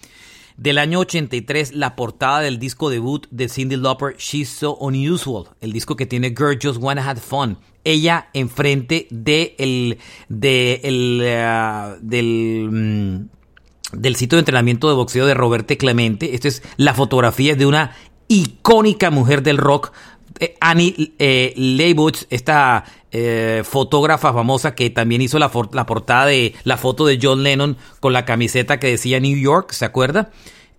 [0.57, 5.71] del año 83, la portada del disco debut de Cindy Lauper, She's So Unusual, el
[5.71, 7.57] disco que tiene Girl Just Wanna Have Fun.
[7.83, 15.25] Ella enfrente de el, de el, eh, del, mm, del sitio de entrenamiento de boxeo
[15.25, 16.33] de Roberto Clemente.
[16.33, 17.95] Esta es la fotografía de una
[18.27, 19.93] icónica mujer del rock,
[20.39, 22.83] eh, Annie eh, Leibovitz, esta
[23.19, 28.13] eh, fotógrafa famosa que también hizo la, portada de la foto de John Lennon con
[28.13, 30.29] la camiseta que decía New York, ¿se acuerda?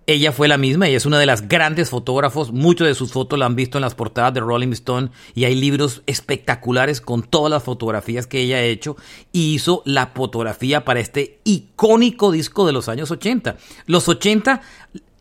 [0.07, 3.37] Ella fue la misma, ella es una de las grandes fotógrafos, muchos de sus fotos
[3.37, 7.51] la han visto en las portadas de Rolling Stone y hay libros espectaculares con todas
[7.51, 8.95] las fotografías que ella ha hecho
[9.33, 13.57] y hizo la fotografía para este icónico disco de los años 80.
[13.85, 14.61] Los 80,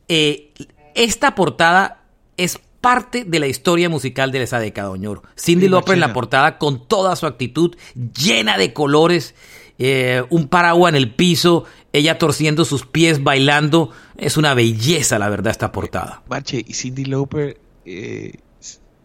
[0.06, 0.52] eh,
[0.94, 2.04] esta portada
[2.36, 5.22] es parte de la historia musical de esa década, Oñoro.
[5.36, 9.34] Cindy Lauper en la portada con toda su actitud, llena de colores,
[9.78, 13.90] eh, un paraguas en el piso, ella torciendo sus pies, bailando.
[14.16, 16.22] Es una belleza, la verdad, esta portada.
[16.30, 18.32] Marche, y Cindy Lauper, eh,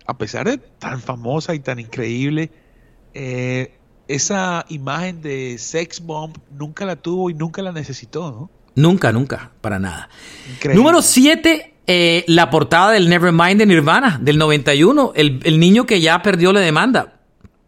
[0.06, 2.52] a pesar de tan famosa y tan increíble,
[3.14, 3.78] eh,
[4.08, 8.50] esa imagen de sex bomb nunca la tuvo y nunca la necesitó, ¿no?
[8.76, 10.08] Nunca, nunca, para nada.
[10.74, 16.00] Número 7, eh, la portada del Nevermind de Nirvana, del 91, el, el niño que
[16.00, 17.20] ya perdió la demanda.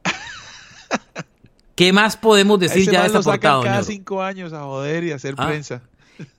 [1.75, 3.61] ¿Qué más podemos decir ya de esa portada?
[3.61, 5.47] cada cinco años a joder y hacer ah.
[5.47, 5.81] prensa.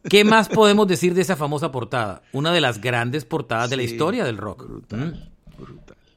[0.08, 2.22] ¿Qué más podemos decir de esa famosa portada?
[2.32, 4.66] Una de las grandes portadas de la historia del rock.
[4.66, 5.64] Brutal, ¿Mm?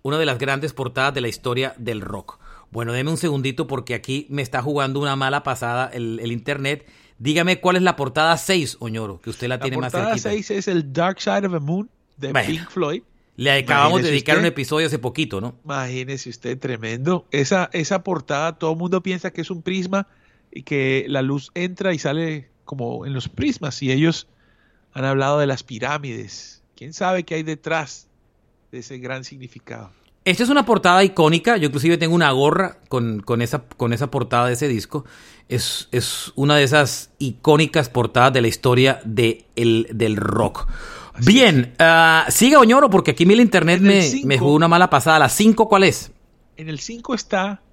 [0.02, 2.40] Una de las grandes portadas de la historia del rock.
[2.72, 6.88] Bueno, deme un segundito porque aquí me está jugando una mala pasada el, el internet
[7.20, 10.10] Dígame cuál es la portada 6, Oñoro, que usted la, tiene más cerquita.
[10.10, 13.04] La portada 6 es el Dark Side of the Moon de Pink Floyd.
[13.36, 15.56] Le acabamos de dedicar un episodio hace poquito, ¿no?
[15.64, 17.26] Imagínese usted, tremendo.
[17.32, 20.08] Esa, esa portada, todo el mundo piensa que es un prisma
[20.52, 24.28] y que la luz entra y sale como en los prismas y ellos
[24.94, 26.64] han hablado de las pirámides.
[26.76, 28.08] ¿Quién sabe qué hay detrás
[28.72, 29.92] de ese gran significado?
[30.30, 34.46] Esta es una portada icónica, yo inclusive tengo una gorra con, esa, con esa portada
[34.46, 35.04] de ese disco.
[35.48, 40.68] Es, es, una de esas icónicas portadas de la historia de el, del rock.
[41.26, 45.18] Bien, uh, sigue Oñoro porque aquí el internet me, me, jugó una mala pasada.
[45.18, 46.12] ¿La 5 cuál es?
[46.58, 47.64] En el 5 está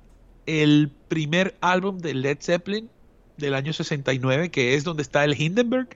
[0.47, 2.89] el primer álbum de Led Zeppelin
[3.37, 5.91] del año 69, que es donde está el Hindenburg,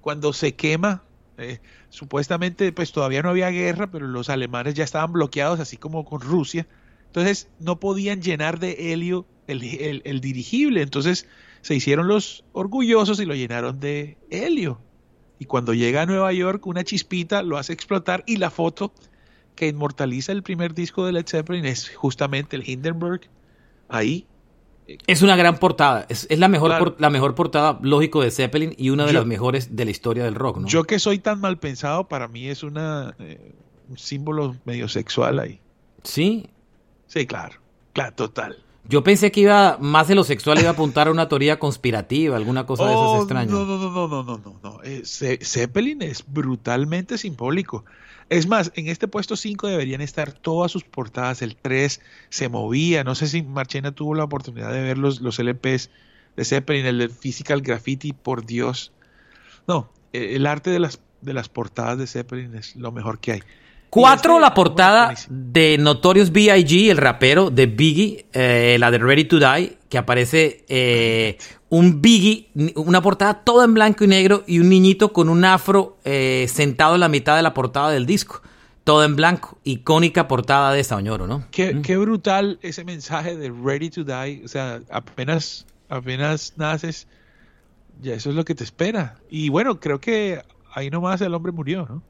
[0.00, 1.02] cuando se quema.
[1.36, 1.60] Eh,
[1.92, 6.22] supuestamente, pues todavía no había guerra, pero los alemanes ya estaban bloqueados, así como con
[6.22, 6.66] Rusia.
[7.06, 10.80] Entonces no podían llenar de helio el, dirigible.
[10.80, 11.28] Entonces
[11.60, 14.80] se hicieron los orgullosos y lo llenaron de helio.
[15.38, 18.94] Y cuando llega a Nueva York, una chispita lo hace explotar y la foto
[19.54, 23.28] que inmortaliza el primer disco de Led Zeppelin es justamente el Hindenburg
[23.90, 24.26] ahí.
[25.06, 29.06] Es una gran portada, es, la, mejor la mejor portada, lógico, de Zeppelin y una
[29.06, 30.68] de las mejores de la historia del rock, ¿no?
[30.68, 33.54] Yo que soy tan mal pensado, para mí es una, eh,
[33.88, 35.60] un símbolo medio sexual ahí.
[36.02, 36.50] ¿Sí?
[37.06, 37.56] Sí, claro,
[37.92, 38.58] claro, total.
[38.88, 42.36] Yo pensé que iba más de lo sexual, iba a apuntar a una teoría conspirativa,
[42.36, 43.52] alguna cosa de esas oh, extrañas.
[43.52, 44.60] No, no, no, no, no, no, no.
[44.62, 44.80] no.
[44.82, 47.84] Eh, Zeppelin es brutalmente simbólico.
[48.32, 51.42] Es más, en este puesto 5 deberían estar todas sus portadas.
[51.42, 53.04] El 3 se movía.
[53.04, 55.90] No sé si Marchena tuvo la oportunidad de ver los, los LPs
[56.36, 58.90] de Zeppelin, el de Physical Graffiti, por Dios.
[59.68, 63.32] No, eh, el arte de las, de las portadas de Zeppelin es lo mejor que
[63.32, 63.42] hay.
[63.92, 69.38] Cuatro, la portada de Notorious B.I.G., el rapero de Biggie, eh, la de Ready to
[69.38, 71.36] Die, que aparece eh,
[71.68, 75.98] un Biggie, una portada toda en blanco y negro y un niñito con un afro
[76.06, 78.40] eh, sentado en la mitad de la portada del disco.
[78.82, 79.58] Todo en blanco.
[79.62, 81.44] Icónica portada de esa, Oñoro, ¿no?
[81.50, 81.82] Qué, mm.
[81.82, 84.40] qué brutal ese mensaje de Ready to Die.
[84.42, 87.08] O sea, apenas, apenas naces,
[88.00, 89.18] ya eso es lo que te espera.
[89.28, 90.40] Y bueno, creo que
[90.72, 92.02] ahí nomás el hombre murió, ¿no?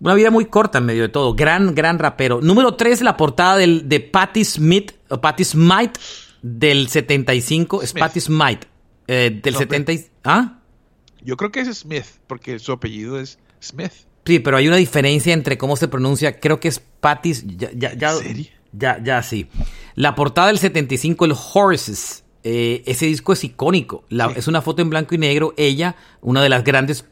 [0.00, 1.34] Una vida muy corta en medio de todo.
[1.34, 2.40] Gran, gran rapero.
[2.40, 5.98] Número 3, la portada del, de Patti Smith, o Patti Smith
[6.42, 7.82] del 75.
[7.82, 8.66] Es Patti Smith.
[9.06, 9.92] Eh, del 70.
[10.24, 10.60] ¿Ah?
[11.22, 13.92] Yo creo que es Smith, porque su apellido es Smith.
[14.24, 16.40] Sí, pero hay una diferencia entre cómo se pronuncia.
[16.40, 17.32] Creo que es Patti.
[17.56, 18.12] Ya, ya, ya,
[18.72, 19.48] ya, ya, sí.
[19.94, 22.24] La portada del 75, el Horses.
[22.42, 24.04] Eh, ese disco es icónico.
[24.36, 25.54] Es una foto en blanco y negro.
[25.56, 27.06] Ella, una de las grandes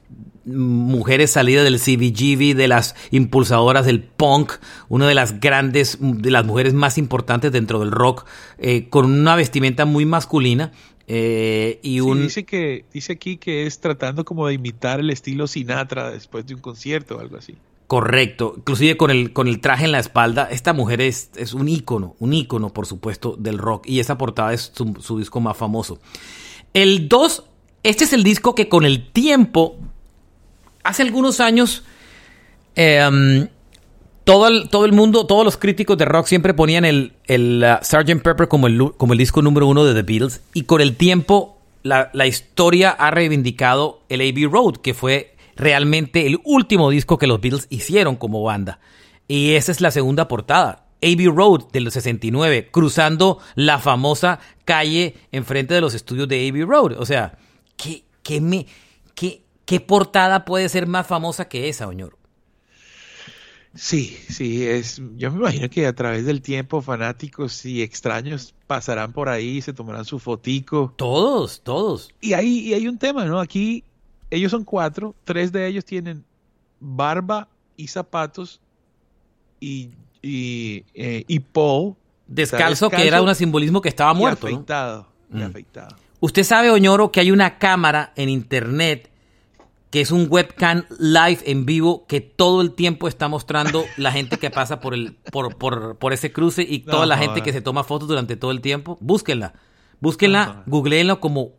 [0.45, 4.53] mujeres salidas del CBGB, de las impulsadoras del punk,
[4.88, 8.26] una de las grandes, de las mujeres más importantes dentro del rock,
[8.59, 10.72] eh, con una vestimenta muy masculina.
[11.07, 12.22] Eh, y un...
[12.22, 16.55] dice que dice aquí que es tratando como de imitar el estilo Sinatra después de
[16.55, 17.57] un concierto o algo así.
[17.86, 21.68] Correcto, inclusive con el, con el traje en la espalda, esta mujer es, es un
[21.68, 25.59] ícono, un ícono por supuesto del rock y esa portada es su, su disco más
[25.59, 26.01] famoso.
[26.72, 27.45] El 2,
[27.82, 29.76] este es el disco que con el tiempo
[30.82, 31.84] hace algunos años,
[32.74, 33.48] em,
[34.24, 37.84] todo, el, todo el mundo, todos los críticos de rock siempre ponían el, el uh,
[37.84, 38.22] Sgt.
[38.22, 40.42] Pepper como el, como el disco número uno de The Beatles.
[40.54, 46.26] Y con el tiempo, la, la historia ha reivindicado el Abbey Road, que fue realmente
[46.26, 48.80] el último disco que los Beatles hicieron como banda.
[49.28, 50.86] Y esa es la segunda portada.
[51.02, 56.92] Abbey Road del 69, cruzando la famosa calle enfrente de los estudios de Abbey Road.
[56.98, 57.38] O sea,
[57.76, 58.66] ¿qué, me,
[59.72, 62.18] ¿Qué portada puede ser más famosa que esa, Oñoro?
[63.74, 69.14] Sí, sí, es, yo me imagino que a través del tiempo fanáticos y extraños pasarán
[69.14, 70.92] por ahí, se tomarán su fotico.
[70.98, 72.10] Todos, todos.
[72.20, 73.40] Y hay, y hay un tema, ¿no?
[73.40, 73.82] Aquí
[74.28, 76.22] ellos son cuatro, tres de ellos tienen
[76.78, 78.60] barba y zapatos
[79.58, 79.88] y,
[80.20, 81.94] y, eh, Paul.
[82.26, 84.50] Descalzo, que era un simbolismo que estaba muerto.
[84.50, 85.42] Y afeitado, y mm.
[85.44, 85.96] afeitado.
[86.20, 89.11] Usted sabe, Oñoro, que hay una cámara en internet
[89.93, 94.38] que es un webcam live en vivo que todo el tiempo está mostrando la gente
[94.38, 97.61] que pasa por el por, por, por ese cruce y toda la gente que se
[97.61, 98.97] toma fotos durante todo el tiempo.
[99.03, 99.53] Búsquenla.
[100.01, 101.53] Búsquenla, googleenla como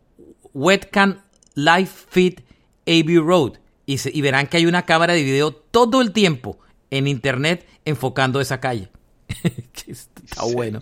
[0.52, 1.20] webcam
[1.54, 2.40] live feed
[2.86, 3.52] AB Road
[3.86, 6.58] y, y verán que hay una cámara de video todo el tiempo
[6.90, 8.90] en internet enfocando esa calle.
[9.86, 10.80] está bueno.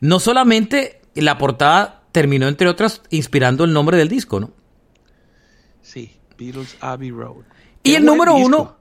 [0.00, 4.59] No solamente la portada terminó, entre otras, inspirando el nombre del disco, ¿no?
[6.40, 7.44] Beatles Abbey Road.
[7.82, 8.76] Y el número uno,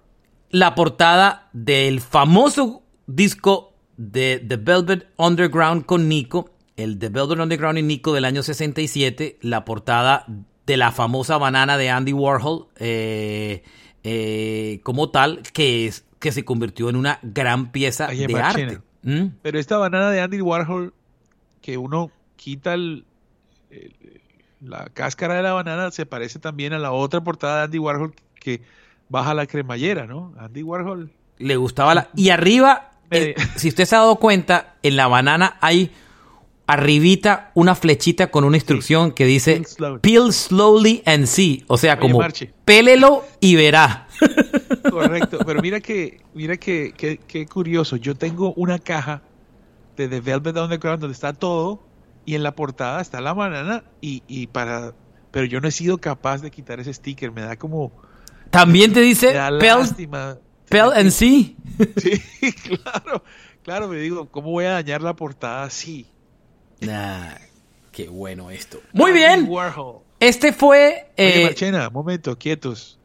[0.50, 7.78] la portada del famoso disco de The Velvet Underground con Nico, el The Velvet Underground
[7.80, 10.26] y Nico del año 67, la portada
[10.66, 13.64] de la famosa banana de Andy Warhol, eh,
[14.04, 18.80] eh, como tal, que, es, que se convirtió en una gran pieza de arte.
[19.04, 19.28] ¿Mm?
[19.42, 20.94] Pero esta banana de Andy Warhol,
[21.62, 23.06] que uno quita el,
[24.62, 28.14] la cáscara de la banana se parece también a la otra portada de Andy Warhol
[28.40, 28.62] que
[29.10, 30.34] baja la cremallera, ¿no?
[30.38, 31.12] Andy Warhol.
[31.38, 32.10] Le gustaba la...
[32.16, 35.92] Y arriba, eh, si usted se ha dado cuenta, en la banana hay
[36.70, 39.64] arribita una flechita con una instrucción que dice
[40.02, 41.02] peel slowly.
[41.04, 42.20] and see, o sea, como
[42.64, 44.08] pélelo y verá.
[44.92, 49.24] Correcto, pero mira que mira que, que, curioso, yo tengo una caja
[49.98, 51.82] de The Velvet Underground donde está todo
[52.30, 54.94] y en la portada está la banana y, y para
[55.32, 57.92] pero yo no he sido capaz de quitar ese sticker, me da como
[58.52, 59.34] también te dice
[60.70, 61.56] Pell and see.
[61.98, 62.22] Sí,
[62.54, 63.24] claro.
[63.64, 66.06] Claro, me digo, ¿cómo voy a dañar la portada así?
[66.82, 67.34] Nah,
[67.92, 68.80] qué bueno esto.
[68.94, 69.50] Muy bien.
[70.20, 71.12] Este fue.
[71.18, 73.00] Eh, Marchena, momento, quietos.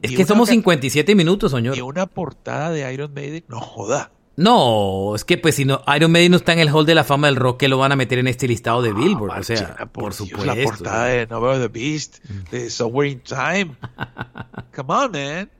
[0.00, 1.76] Es que somos 57 minutos, señor.
[1.76, 4.12] Y una portada de Iron Maiden, no joda.
[4.36, 7.04] No, es que pues si no, Iron Maiden no está en el Hall de la
[7.04, 9.40] Fama del Rock, que lo van a meter en este listado de Billboard.
[9.40, 10.46] o sea, por, supuesto.
[10.46, 13.76] La portada de Nova the Beast, de Somewhere in Time.
[14.74, 15.50] Come on, man.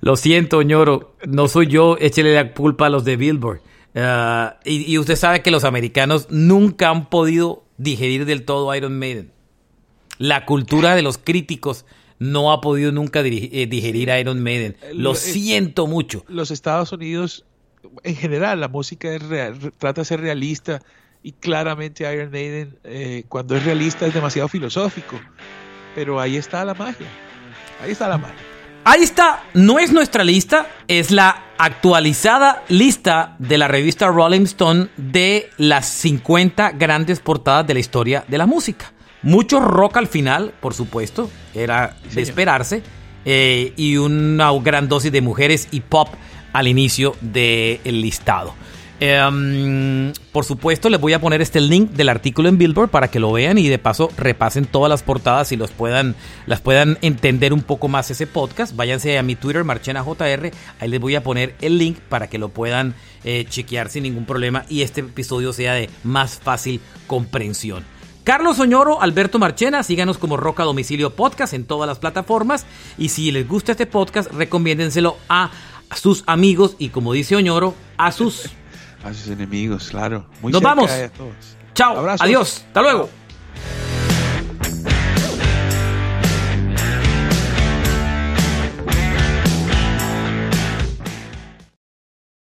[0.00, 1.16] Lo siento, ñoro.
[1.26, 3.60] No soy yo, échele la culpa a los de Billboard.
[3.94, 9.32] Ah, y, usted sabe que los americanos nunca han podido digerir del todo Iron Maiden.
[10.18, 11.84] La cultura de los críticos
[12.18, 14.76] no ha podido nunca eh, digerir Iron Maiden.
[14.92, 16.24] Lo eh, siento mucho.
[16.28, 17.44] Los Estados Unidos,
[18.02, 19.22] en general, la música es
[19.78, 20.80] trata de ser realista
[21.22, 25.18] y claramente Iron Maiden, eh, cuando es realista, es demasiado filosófico.
[25.94, 27.06] Pero ahí está la magia.
[27.82, 28.36] Ahí está la magia.
[28.86, 34.88] Ahí está, no es nuestra lista, es la actualizada lista de la revista Rolling Stone
[34.98, 38.92] de las 50 grandes portadas de la historia de la música.
[39.22, 42.82] Mucho rock al final, por supuesto, era de esperarse,
[43.24, 46.08] eh, y una gran dosis de mujeres y pop
[46.54, 48.54] al inicio del listado.
[49.00, 53.18] Em, por supuesto, les voy a poner este link del artículo en Billboard para que
[53.18, 56.14] lo vean y de paso repasen todas las portadas y los puedan,
[56.46, 58.74] las puedan entender un poco más ese podcast.
[58.76, 62.50] Váyanse a mi Twitter, MarchenaJR, ahí les voy a poner el link para que lo
[62.50, 62.94] puedan
[63.24, 67.84] eh, chequear sin ningún problema y este episodio sea de más fácil comprensión.
[68.22, 72.64] Carlos Oñoro, Alberto Marchena, síganos como Roca Domicilio Podcast en todas las plataformas
[72.96, 75.50] y si les gusta este podcast, recomiéndenselo a
[75.94, 78.50] sus amigos y como dice Oñoro, a sus
[79.04, 80.26] a sus enemigos, claro.
[80.42, 80.90] Nos vamos.
[81.74, 82.06] Chao.
[82.20, 82.64] Adiós.
[82.68, 83.10] Hasta luego.